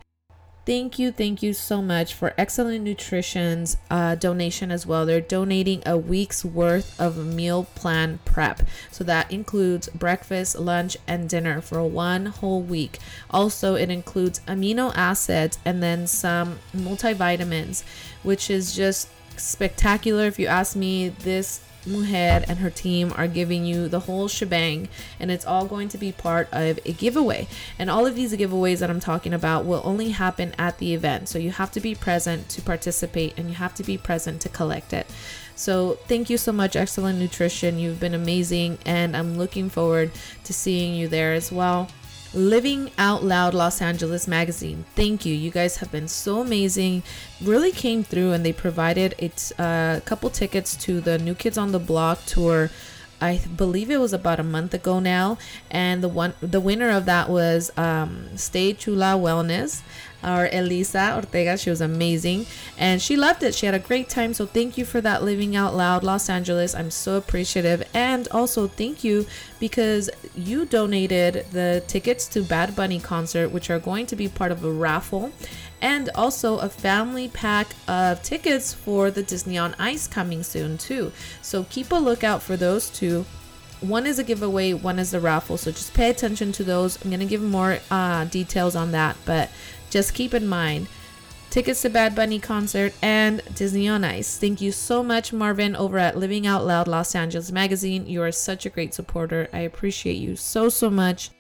Thank 0.67 0.99
you, 0.99 1.13
thank 1.13 1.43
you 1.43 1.53
so 1.53 1.83
much 1.83 2.15
for 2.15 2.33
Excellent 2.39 2.85
Nutrition's 2.85 3.77
uh, 3.91 4.15
donation 4.15 4.71
as 4.71 4.87
well. 4.87 5.05
They're 5.05 5.21
donating 5.21 5.83
a 5.85 5.99
week's 5.99 6.43
worth 6.43 6.99
of 6.99 7.19
meal 7.19 7.65
plan 7.75 8.19
prep. 8.25 8.63
So 8.91 9.05
that 9.05 9.31
includes 9.31 9.91
breakfast, 9.91 10.59
lunch, 10.59 10.97
and 11.07 11.29
dinner 11.29 11.61
for 11.61 11.83
one 11.87 12.27
whole 12.27 12.63
week. 12.63 12.99
Also, 13.31 13.75
it 13.75 13.91
includes 13.91 14.41
amino 14.49 14.91
acids 14.97 15.59
and 15.67 15.83
then 15.83 16.07
some 16.07 16.61
multivitamins, 16.75 17.85
which 18.23 18.49
is 18.49 18.75
just 18.75 19.11
spectacular. 19.37 20.25
If 20.25 20.39
you 20.39 20.47
ask 20.47 20.77
me, 20.77 21.11
this 21.11 21.61
Mujer 21.87 22.45
and 22.49 22.59
her 22.59 22.71
team 22.71 23.13
are 23.17 23.29
giving 23.29 23.65
you 23.65 23.89
the 23.89 24.01
whole 24.01 24.29
shebang, 24.29 24.89
and 25.19 25.31
it's 25.31 25.47
all 25.47 25.67
going 25.67 25.89
to 25.89 25.99
be 25.99 26.13
part 26.13 26.49
of 26.53 26.79
a 26.85 26.93
giveaway. 26.93 27.47
And 27.79 27.91
all 27.91 28.07
of 28.07 28.15
these 28.15 28.35
giveaways 28.35 28.79
that 28.79 28.91
I'm 28.91 29.01
talking 29.01 29.33
about 29.33 29.65
will 29.65 29.83
only 29.85 30.11
happen 30.11 30.55
at 30.59 30.79
the 30.79 30.95
event. 30.95 31.29
So 31.29 31.39
you 31.39 31.51
have 31.51 31.71
to 31.73 31.81
be 31.81 31.95
present 31.95 32.49
to 32.51 32.63
participate, 32.63 33.35
and 33.37 33.49
you 33.49 33.55
have 33.55 33.75
to 33.75 33.83
be 33.83 33.99
present 33.99 34.41
to 34.43 34.49
collect 34.49 34.93
it. 34.93 35.07
So 35.57 35.99
thank 36.09 36.29
you 36.31 36.37
so 36.37 36.53
much, 36.53 36.75
Excellent 36.75 37.19
Nutrition. 37.19 37.79
You've 37.79 38.01
been 38.01 38.15
amazing, 38.15 38.79
and 38.85 39.17
I'm 39.17 39.39
looking 39.39 39.71
forward 39.71 40.11
to 40.45 40.53
seeing 40.53 40.95
you 40.95 41.07
there 41.07 41.33
as 41.33 41.53
well. 41.53 41.89
Living 42.35 42.91
Out 42.99 43.23
Loud 43.23 43.55
Los 43.55 43.81
Angeles 43.81 44.27
magazine. 44.27 44.85
Thank 44.95 45.25
you. 45.25 45.35
You 45.35 45.51
guys 45.51 45.77
have 45.77 45.91
been 45.93 46.09
so 46.09 46.41
amazing. 46.41 47.03
Really 47.41 47.73
came 47.73 48.03
through 48.03 48.33
and 48.33 48.45
they 48.45 48.53
provided 48.53 49.15
a 49.19 49.63
uh, 49.63 50.01
couple 50.01 50.31
tickets 50.31 50.77
to 50.77 51.01
the 51.01 51.19
New 51.19 51.35
Kids 51.35 51.57
on 51.57 51.73
the 51.73 51.79
Block 51.79 52.25
tour 52.27 52.71
I 53.21 53.41
believe 53.57 53.91
it 53.91 53.99
was 53.99 54.13
about 54.13 54.39
a 54.39 54.43
month 54.43 54.75
ago 54.75 54.99
now, 54.99 55.39
and 55.71 56.03
the 56.03 56.09
one 56.09 56.35
the 56.41 56.61
winner 56.61 56.91
of 56.91 57.07
that 57.07 57.31
was 57.31 57.71
um, 57.77 58.37
Stay 58.37 58.75
Chula 58.75 59.15
Wellness, 59.17 59.81
or 60.25 60.49
Elisa 60.53 61.15
Ortega. 61.17 61.57
She 61.57 61.71
was 61.71 61.81
amazing, 61.81 62.47
and 62.79 63.01
she 63.03 63.17
loved 63.17 63.43
it. 63.43 63.55
She 63.55 63.67
had 63.67 63.75
a 63.75 63.79
great 63.79 64.09
time. 64.09 64.35
So 64.35 64.47
thank 64.47 64.79
you 64.79 64.85
for 64.85 65.01
that, 65.01 65.23
Living 65.23 65.55
Out 65.55 65.75
Loud 65.75 66.03
Los 66.03 66.29
Angeles. 66.29 66.75
I'm 66.75 66.91
so 66.91 67.17
appreciative, 67.17 67.87
and 67.93 68.27
also 68.31 68.69
thank 68.69 69.05
you 69.05 69.27
because 69.61 70.11
you 70.35 70.65
donated 70.65 71.47
the 71.53 71.83
tickets 71.87 72.27
to 72.29 72.43
Bad 72.43 72.75
Bunny 72.75 73.01
concert, 73.01 73.51
which 73.51 73.71
are 73.71 73.79
going 73.79 74.07
to 74.07 74.17
be 74.17 74.29
part 74.29 74.53
of 74.53 74.65
a 74.65 74.73
raffle 74.73 75.33
and 75.85 76.09
also 76.15 76.59
a 76.59 76.69
family 76.69 77.29
pack 77.29 77.69
of 77.87 78.23
tickets 78.23 78.73
for 78.73 79.11
the 79.11 79.23
Disney 79.23 79.59
on 79.59 79.75
Ice 79.79 80.07
coming 80.07 80.43
soon 80.43 80.79
too. 80.79 81.13
So 81.43 81.65
keep 81.65 81.93
a 81.93 81.97
lookout 81.97 82.43
for 82.43 82.57
those 82.57 82.89
two. 82.89 83.27
One 83.81 84.07
is 84.07 84.19
a 84.19 84.25
giveaway, 84.25 84.73
one 84.73 84.99
is 84.99 85.13
a 85.13 85.21
raffle. 85.21 85.59
So 85.59 85.71
just 85.71 85.93
pay 85.93 86.09
attention 86.09 86.53
to 86.53 86.65
those. 86.65 87.03
I'm 87.05 87.11
gonna 87.11 87.27
give 87.27 87.43
more 87.43 87.81
uh, 87.91 88.25
details 88.25 88.75
on 88.75 88.93
that, 88.93 89.17
but 89.27 89.51
just 89.95 90.13
keep 90.13 90.35
in 90.35 90.45
mind 90.49 90.89
tickets 91.51 91.83
to 91.83 91.89
Bad 91.89 92.17
Bunny 92.17 92.41
concert 92.41 92.93
and 93.01 93.41
Disney 93.55 93.87
on 93.87 94.03
Ice. 94.03 94.37
Thank 94.37 94.61
you 94.61 94.73
so 94.73 95.05
much, 95.05 95.33
Marvin, 95.33 95.77
over 95.77 96.01
at 96.01 96.19
Living 96.19 96.49
Out 96.49 96.67
Loud 96.67 96.89
Los 96.89 97.15
Angeles 97.15 97.53
Magazine. 97.53 98.05
You 98.05 98.21
are 98.23 98.33
such 98.33 98.67
a 98.67 98.71
great 98.71 98.93
supporter. 98.93 99.49
I 99.53 99.61
appreciate 99.61 100.17
you 100.17 100.35
so, 100.35 100.69
so 100.69 100.91
much. 100.91 101.31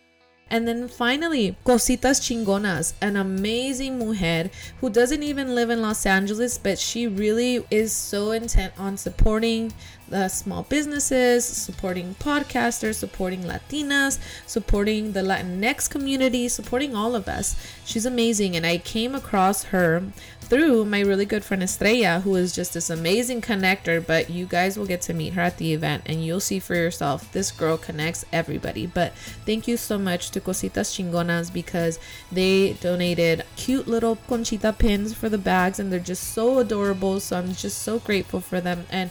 And 0.54 0.68
then 0.68 0.86
finally, 0.86 1.56
Cositas 1.66 2.20
Chingonas, 2.22 2.92
an 3.00 3.16
amazing 3.16 3.98
mujer 3.98 4.50
who 4.80 4.88
doesn't 4.88 5.24
even 5.24 5.52
live 5.52 5.68
in 5.68 5.82
Los 5.82 6.06
Angeles, 6.06 6.58
but 6.58 6.78
she 6.78 7.08
really 7.08 7.66
is 7.72 7.92
so 7.92 8.30
intent 8.30 8.72
on 8.78 8.96
supporting 8.96 9.72
the 10.08 10.28
small 10.28 10.62
businesses, 10.62 11.44
supporting 11.44 12.14
podcasters, 12.20 12.94
supporting 12.94 13.42
Latinas, 13.42 14.20
supporting 14.46 15.10
the 15.10 15.22
Latinx 15.22 15.90
community, 15.90 16.46
supporting 16.46 16.94
all 16.94 17.16
of 17.16 17.26
us. 17.26 17.56
She's 17.84 18.06
amazing. 18.06 18.54
And 18.54 18.64
I 18.64 18.78
came 18.78 19.16
across 19.16 19.64
her 19.64 20.04
through 20.44 20.84
my 20.84 21.00
really 21.00 21.24
good 21.24 21.44
friend 21.44 21.62
Estrella, 21.62 22.20
who 22.20 22.34
is 22.36 22.54
just 22.54 22.74
this 22.74 22.90
amazing 22.90 23.40
connector. 23.40 24.04
But 24.04 24.30
you 24.30 24.46
guys 24.46 24.78
will 24.78 24.86
get 24.86 25.00
to 25.02 25.14
meet 25.14 25.32
her 25.32 25.42
at 25.42 25.58
the 25.58 25.72
event 25.72 26.04
and 26.06 26.24
you'll 26.24 26.40
see 26.40 26.58
for 26.58 26.74
yourself. 26.74 27.32
This 27.32 27.50
girl 27.50 27.76
connects 27.76 28.24
everybody. 28.32 28.86
But 28.86 29.14
thank 29.46 29.66
you 29.66 29.76
so 29.76 29.98
much 29.98 30.30
to 30.30 30.40
Cositas 30.40 30.92
Chingonas 30.94 31.52
because 31.52 31.98
they 32.30 32.74
donated 32.74 33.44
cute 33.56 33.88
little 33.88 34.16
conchita 34.28 34.72
pins 34.72 35.14
for 35.14 35.28
the 35.28 35.38
bags 35.38 35.78
and 35.78 35.90
they're 35.90 35.98
just 35.98 36.32
so 36.32 36.58
adorable. 36.58 37.20
So 37.20 37.38
I'm 37.38 37.54
just 37.54 37.78
so 37.78 37.98
grateful 37.98 38.40
for 38.40 38.60
them. 38.60 38.86
And 38.90 39.10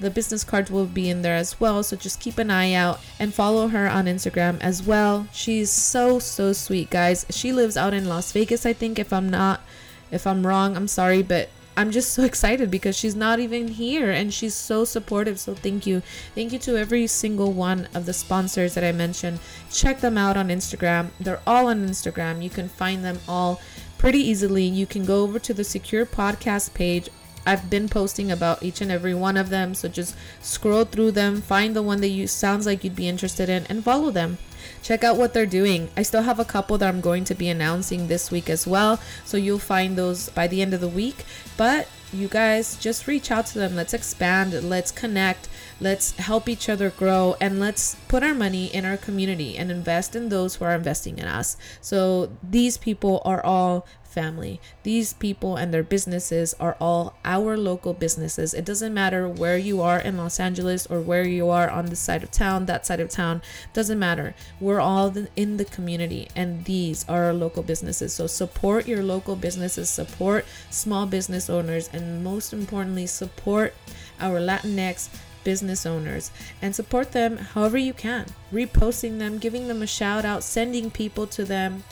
the 0.00 0.10
business 0.10 0.44
cards 0.44 0.70
will 0.70 0.86
be 0.86 1.08
in 1.08 1.22
there 1.22 1.36
as 1.36 1.58
well. 1.60 1.82
So 1.82 1.96
just 1.96 2.20
keep 2.20 2.38
an 2.38 2.50
eye 2.50 2.72
out 2.72 3.00
and 3.18 3.32
follow 3.32 3.68
her 3.68 3.88
on 3.88 4.06
Instagram 4.06 4.60
as 4.60 4.82
well. 4.82 5.28
She's 5.32 5.70
so, 5.70 6.18
so 6.18 6.52
sweet, 6.52 6.90
guys. 6.90 7.26
She 7.30 7.52
lives 7.52 7.76
out 7.76 7.94
in 7.94 8.08
Las 8.08 8.32
Vegas, 8.32 8.66
I 8.66 8.72
think, 8.72 8.98
if 8.98 9.12
I'm 9.12 9.28
not 9.28 9.60
if 10.10 10.26
I'm 10.26 10.46
wrong, 10.46 10.76
I'm 10.76 10.88
sorry, 10.88 11.22
but 11.22 11.48
I'm 11.76 11.90
just 11.90 12.12
so 12.12 12.22
excited 12.30 12.70
because 12.70 12.96
she's 12.96 13.16
not 13.16 13.40
even 13.40 13.68
here 13.68 14.10
and 14.10 14.32
she's 14.32 14.54
so 14.54 14.84
supportive. 14.84 15.38
So 15.38 15.54
thank 15.54 15.86
you. 15.86 16.02
Thank 16.34 16.52
you 16.52 16.58
to 16.60 16.76
every 16.76 17.06
single 17.06 17.52
one 17.52 17.88
of 17.94 18.06
the 18.06 18.12
sponsors 18.12 18.74
that 18.74 18.84
I 18.84 18.92
mentioned. 18.92 19.40
Check 19.70 20.00
them 20.00 20.16
out 20.16 20.36
on 20.36 20.48
Instagram. 20.48 21.10
They're 21.18 21.40
all 21.46 21.68
on 21.68 21.86
Instagram. 21.86 22.42
You 22.42 22.50
can 22.50 22.68
find 22.68 23.04
them 23.04 23.18
all 23.28 23.60
pretty 23.98 24.20
easily. 24.20 24.64
You 24.64 24.86
can 24.86 25.04
go 25.04 25.22
over 25.22 25.38
to 25.38 25.54
the 25.54 25.64
Secure 25.64 26.06
Podcast 26.06 26.74
page. 26.74 27.08
I've 27.46 27.68
been 27.68 27.88
posting 27.88 28.30
about 28.30 28.62
each 28.62 28.80
and 28.80 28.90
every 28.90 29.14
one 29.14 29.36
of 29.36 29.50
them. 29.50 29.74
So 29.74 29.88
just 29.88 30.16
scroll 30.40 30.84
through 30.84 31.12
them, 31.12 31.42
find 31.42 31.76
the 31.76 31.82
one 31.82 32.00
that 32.00 32.08
you 32.08 32.26
sounds 32.26 32.64
like 32.64 32.84
you'd 32.84 32.96
be 32.96 33.08
interested 33.08 33.48
in 33.48 33.66
and 33.66 33.84
follow 33.84 34.10
them 34.10 34.38
check 34.84 35.02
out 35.02 35.16
what 35.16 35.32
they're 35.32 35.46
doing. 35.46 35.88
I 35.96 36.02
still 36.02 36.22
have 36.22 36.38
a 36.38 36.44
couple 36.44 36.78
that 36.78 36.88
I'm 36.88 37.00
going 37.00 37.24
to 37.24 37.34
be 37.34 37.48
announcing 37.48 38.06
this 38.06 38.30
week 38.30 38.48
as 38.48 38.66
well. 38.66 39.00
So 39.24 39.36
you'll 39.36 39.58
find 39.58 39.96
those 39.96 40.28
by 40.28 40.46
the 40.46 40.62
end 40.62 40.74
of 40.74 40.80
the 40.80 40.88
week. 40.88 41.24
But 41.56 41.88
you 42.14 42.28
guys 42.28 42.76
just 42.76 43.06
reach 43.06 43.30
out 43.30 43.46
to 43.46 43.58
them. 43.58 43.74
Let's 43.74 43.94
expand. 43.94 44.52
Let's 44.62 44.90
connect. 44.90 45.48
Let's 45.80 46.12
help 46.12 46.48
each 46.48 46.68
other 46.68 46.90
grow. 46.90 47.36
And 47.40 47.60
let's 47.60 47.96
put 48.08 48.22
our 48.22 48.34
money 48.34 48.66
in 48.66 48.84
our 48.84 48.96
community 48.96 49.56
and 49.56 49.70
invest 49.70 50.14
in 50.14 50.28
those 50.28 50.56
who 50.56 50.64
are 50.64 50.74
investing 50.74 51.18
in 51.18 51.26
us. 51.26 51.56
So 51.80 52.30
these 52.42 52.76
people 52.76 53.20
are 53.24 53.44
all 53.44 53.86
family. 54.14 54.60
These 54.84 55.14
people 55.14 55.56
and 55.56 55.74
their 55.74 55.82
businesses 55.82 56.54
are 56.60 56.76
all 56.80 57.14
our 57.24 57.56
local 57.56 57.92
businesses. 57.92 58.54
It 58.54 58.64
doesn't 58.64 58.94
matter 58.94 59.28
where 59.28 59.58
you 59.58 59.82
are 59.82 59.98
in 59.98 60.16
Los 60.16 60.38
Angeles 60.38 60.86
or 60.86 61.00
where 61.00 61.26
you 61.26 61.50
are 61.50 61.68
on 61.68 61.86
this 61.86 61.98
side 61.98 62.22
of 62.22 62.30
town, 62.30 62.66
that 62.66 62.86
side 62.86 63.00
of 63.00 63.10
town, 63.10 63.42
doesn't 63.72 63.98
matter. 63.98 64.34
We're 64.60 64.80
all 64.80 65.12
in 65.34 65.56
the 65.56 65.64
community 65.64 66.28
and 66.36 66.64
these 66.64 67.04
are 67.08 67.24
our 67.24 67.34
local 67.34 67.64
businesses. 67.64 68.12
So 68.12 68.28
support 68.28 68.86
your 68.86 69.02
local 69.02 69.34
businesses, 69.34 69.90
support 69.90 70.46
small 70.70 71.06
business 71.06 71.50
owners, 71.50 71.90
and 72.04 72.24
most 72.24 72.52
importantly, 72.52 73.06
support 73.06 73.74
our 74.20 74.38
Latinx 74.38 75.08
business 75.42 75.84
owners 75.84 76.30
and 76.62 76.74
support 76.74 77.12
them 77.12 77.36
however 77.36 77.78
you 77.78 77.92
can. 77.92 78.26
Reposting 78.52 79.18
them, 79.18 79.38
giving 79.38 79.68
them 79.68 79.82
a 79.82 79.86
shout 79.86 80.24
out, 80.24 80.42
sending 80.42 80.90
people 80.90 81.26
to 81.28 81.44
them 81.44 81.84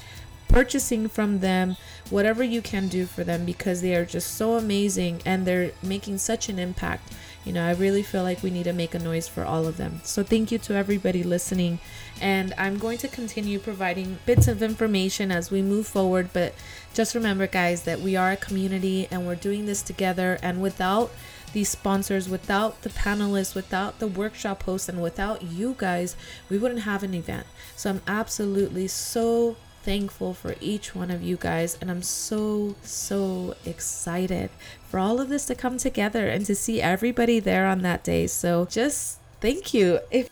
purchasing 0.53 1.09
from 1.09 1.41
them, 1.41 1.77
whatever 2.11 2.45
you 2.45 2.61
can 2.61 2.87
do 2.87 3.07
for 3.07 3.25
them 3.25 3.47
because 3.47 3.81
they 3.81 3.95
are 3.95 4.05
just 4.05 4.35
so 4.35 4.57
amazing 4.57 5.23
and 5.25 5.47
they're 5.47 5.73
making 5.83 6.19
such 6.19 6.49
an 6.51 6.59
impact. 6.59 7.11
You 7.45 7.53
know, 7.53 7.67
I 7.67 7.73
really 7.73 8.05
feel 8.05 8.23
like 8.23 8.43
we 8.43 8.51
need 8.51 8.65
to 8.65 8.73
make 8.73 8.95
a 8.95 9.01
noise 9.01 9.27
for 9.27 9.45
all 9.45 9.67
of 9.67 9.77
them. 9.77 10.01
So, 10.05 10.23
thank 10.23 10.53
you 10.53 10.59
to 10.59 10.75
everybody 10.75 11.25
listening. 11.25 11.81
And 12.21 12.55
I'm 12.57 12.79
going 12.79 12.99
to 12.99 13.09
continue 13.09 13.59
providing 13.59 14.19
bits 14.27 14.47
of 14.47 14.63
information 14.63 15.33
as 15.33 15.51
we 15.51 15.61
move 15.61 15.89
forward. 15.89 16.31
But 16.33 16.55
just 16.95 17.17
remember, 17.17 17.49
guys, 17.49 17.83
that 17.83 18.01
we 18.01 18.15
are 18.15 18.31
a 18.31 18.37
community 18.37 19.09
and 19.11 19.27
we're 19.27 19.35
doing 19.35 19.67
this 19.67 19.83
together. 19.83 20.39
And 20.41 20.63
without 20.63 21.11
these 21.53 21.69
sponsors, 21.69 22.29
without 22.29 22.83
the 22.83 22.91
panelists, 22.91 23.57
without 23.57 23.99
the 23.99 24.07
workshop 24.07 24.63
hosts, 24.63 24.89
and 24.89 25.03
without 25.03 25.43
you 25.43 25.75
guys, 25.77 26.15
we 26.49 26.59
wouldn't 26.59 26.83
have 26.83 27.03
an 27.03 27.13
event. 27.13 27.47
So, 27.75 27.91
I'm 27.91 28.03
absolutely 28.07 28.87
so 28.87 29.57
thankful 29.83 30.33
for 30.33 30.55
each 30.61 30.95
one 30.95 31.11
of 31.11 31.23
you 31.23 31.37
guys, 31.37 31.77
and 31.81 31.91
I'm 31.91 32.03
so, 32.03 32.77
so 32.83 33.57
excited 33.67 34.51
for 34.93 34.99
all 34.99 35.23
of 35.23 35.31
this 35.31 35.47
to 35.47 35.55
come 35.55 35.79
together 35.79 36.29
and 36.29 36.45
to 36.45 36.55
see 36.55 36.83
everybody 36.83 37.41
there 37.41 37.67
on 37.67 37.81
that 37.81 38.05
day. 38.05 38.27
So 38.27 38.67
just 38.67 39.21
thank 39.41 39.73
you. 39.73 40.01
If 40.11 40.29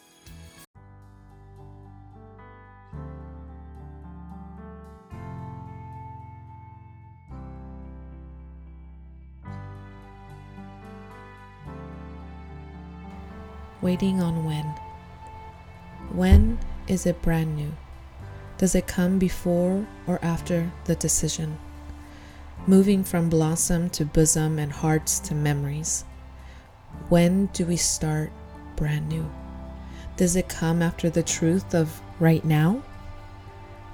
Waiting 13.81 14.21
on 14.21 14.45
when. 14.45 14.67
When 16.13 16.59
is 16.87 17.07
it 17.07 17.23
brand 17.23 17.57
new? 17.57 17.73
Does 18.59 18.75
it 18.75 18.87
come 18.87 19.19
before 19.19 19.87
or 20.07 20.23
after 20.23 20.71
the 20.85 20.97
decision? 20.97 21.57
Moving 22.67 23.05
from 23.05 23.31
blossom 23.31 23.89
to 23.91 24.05
bosom 24.05 24.59
and 24.59 24.71
hearts 24.71 25.19
to 25.21 25.35
memories. 25.35 26.05
When 27.09 27.47
do 27.47 27.65
we 27.65 27.77
start 27.77 28.31
brand 28.77 29.09
new? 29.09 29.31
Does 30.19 30.37
it 30.37 30.51
come 30.51 30.83
after 30.83 31.09
the 31.09 31.23
truth 31.23 31.75
of 31.75 32.03
right 32.19 32.45
now? 32.45 32.83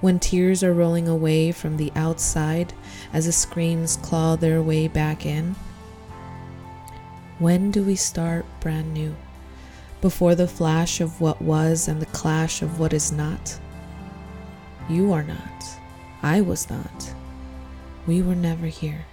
When 0.00 0.18
tears 0.18 0.64
are 0.64 0.74
rolling 0.74 1.06
away 1.06 1.52
from 1.52 1.76
the 1.76 1.92
outside 1.94 2.72
as 3.12 3.26
the 3.26 3.32
screams 3.32 3.98
claw 3.98 4.34
their 4.34 4.60
way 4.60 4.88
back 4.88 5.24
in? 5.24 5.54
When 7.38 7.70
do 7.70 7.84
we 7.84 7.94
start 7.94 8.44
brand 8.60 8.92
new? 8.92 9.14
Before 10.00 10.34
the 10.34 10.48
flash 10.48 11.00
of 11.00 11.20
what 11.20 11.40
was 11.40 11.86
and 11.86 12.02
the 12.02 12.06
clash 12.06 12.62
of 12.62 12.80
what 12.80 12.92
is 12.92 13.12
not? 13.12 13.60
You 14.88 15.12
are 15.12 15.22
not. 15.22 15.64
I 16.22 16.40
was 16.40 16.68
not. 16.68 17.15
We 18.06 18.22
were 18.22 18.36
never 18.36 18.66
here. 18.66 19.04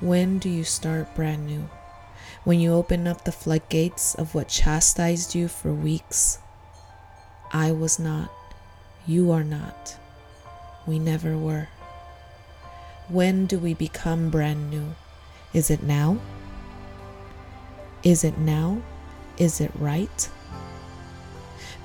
When 0.00 0.38
do 0.38 0.48
you 0.48 0.64
start 0.64 1.14
brand 1.14 1.46
new? 1.46 1.68
When 2.44 2.58
you 2.58 2.72
open 2.72 3.06
up 3.06 3.24
the 3.24 3.32
floodgates 3.32 4.14
of 4.14 4.34
what 4.34 4.48
chastised 4.48 5.34
you 5.34 5.46
for 5.46 5.74
weeks? 5.74 6.38
I 7.52 7.72
was 7.72 7.98
not. 7.98 8.30
You 9.06 9.30
are 9.30 9.44
not. 9.44 9.98
We 10.86 10.98
never 10.98 11.36
were. 11.36 11.68
When 13.08 13.44
do 13.44 13.58
we 13.58 13.74
become 13.74 14.30
brand 14.30 14.70
new? 14.70 14.94
Is 15.52 15.70
it 15.70 15.82
now? 15.82 16.18
Is 18.02 18.24
it 18.24 18.38
now? 18.38 18.80
Is 19.36 19.60
it 19.60 19.72
right? 19.74 20.30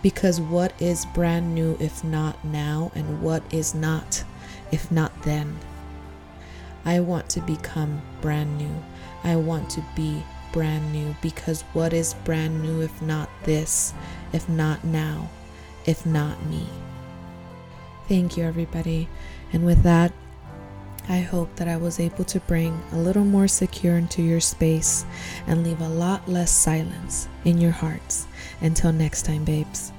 Because 0.01 0.39
what 0.39 0.79
is 0.81 1.05
brand 1.13 1.53
new 1.53 1.75
if 1.81 2.01
not 2.01 2.45
now, 2.45 2.93
and 2.95 3.21
what 3.21 3.43
is 3.51 3.75
not 3.75 4.23
if 4.71 4.91
not 4.91 5.23
then? 5.23 5.57
I 6.85 6.99
want 6.99 7.29
to 7.29 7.41
become 7.41 8.01
brand 8.21 8.57
new. 8.57 8.83
I 9.23 9.35
want 9.35 9.69
to 9.71 9.83
be 9.95 10.23
brand 10.51 10.93
new 10.93 11.15
because 11.21 11.63
what 11.73 11.93
is 11.93 12.13
brand 12.23 12.61
new 12.61 12.81
if 12.81 13.01
not 13.01 13.29
this, 13.43 13.93
if 14.33 14.47
not 14.47 14.83
now, 14.83 15.29
if 15.85 16.05
not 16.05 16.45
me? 16.45 16.67
Thank 18.07 18.37
you, 18.37 18.43
everybody. 18.43 19.09
And 19.51 19.65
with 19.65 19.81
that, 19.83 20.13
I 21.07 21.19
hope 21.19 21.55
that 21.57 21.67
I 21.67 21.77
was 21.77 21.99
able 21.99 22.23
to 22.25 22.39
bring 22.41 22.81
a 22.91 22.97
little 22.97 23.25
more 23.25 23.47
secure 23.47 23.97
into 23.97 24.21
your 24.21 24.39
space 24.39 25.05
and 25.45 25.63
leave 25.63 25.81
a 25.81 25.89
lot 25.89 26.27
less 26.27 26.51
silence 26.51 27.27
in 27.43 27.59
your 27.59 27.71
hearts. 27.71 28.27
Until 28.61 28.91
next 28.91 29.23
time, 29.23 29.43
babes. 29.43 29.91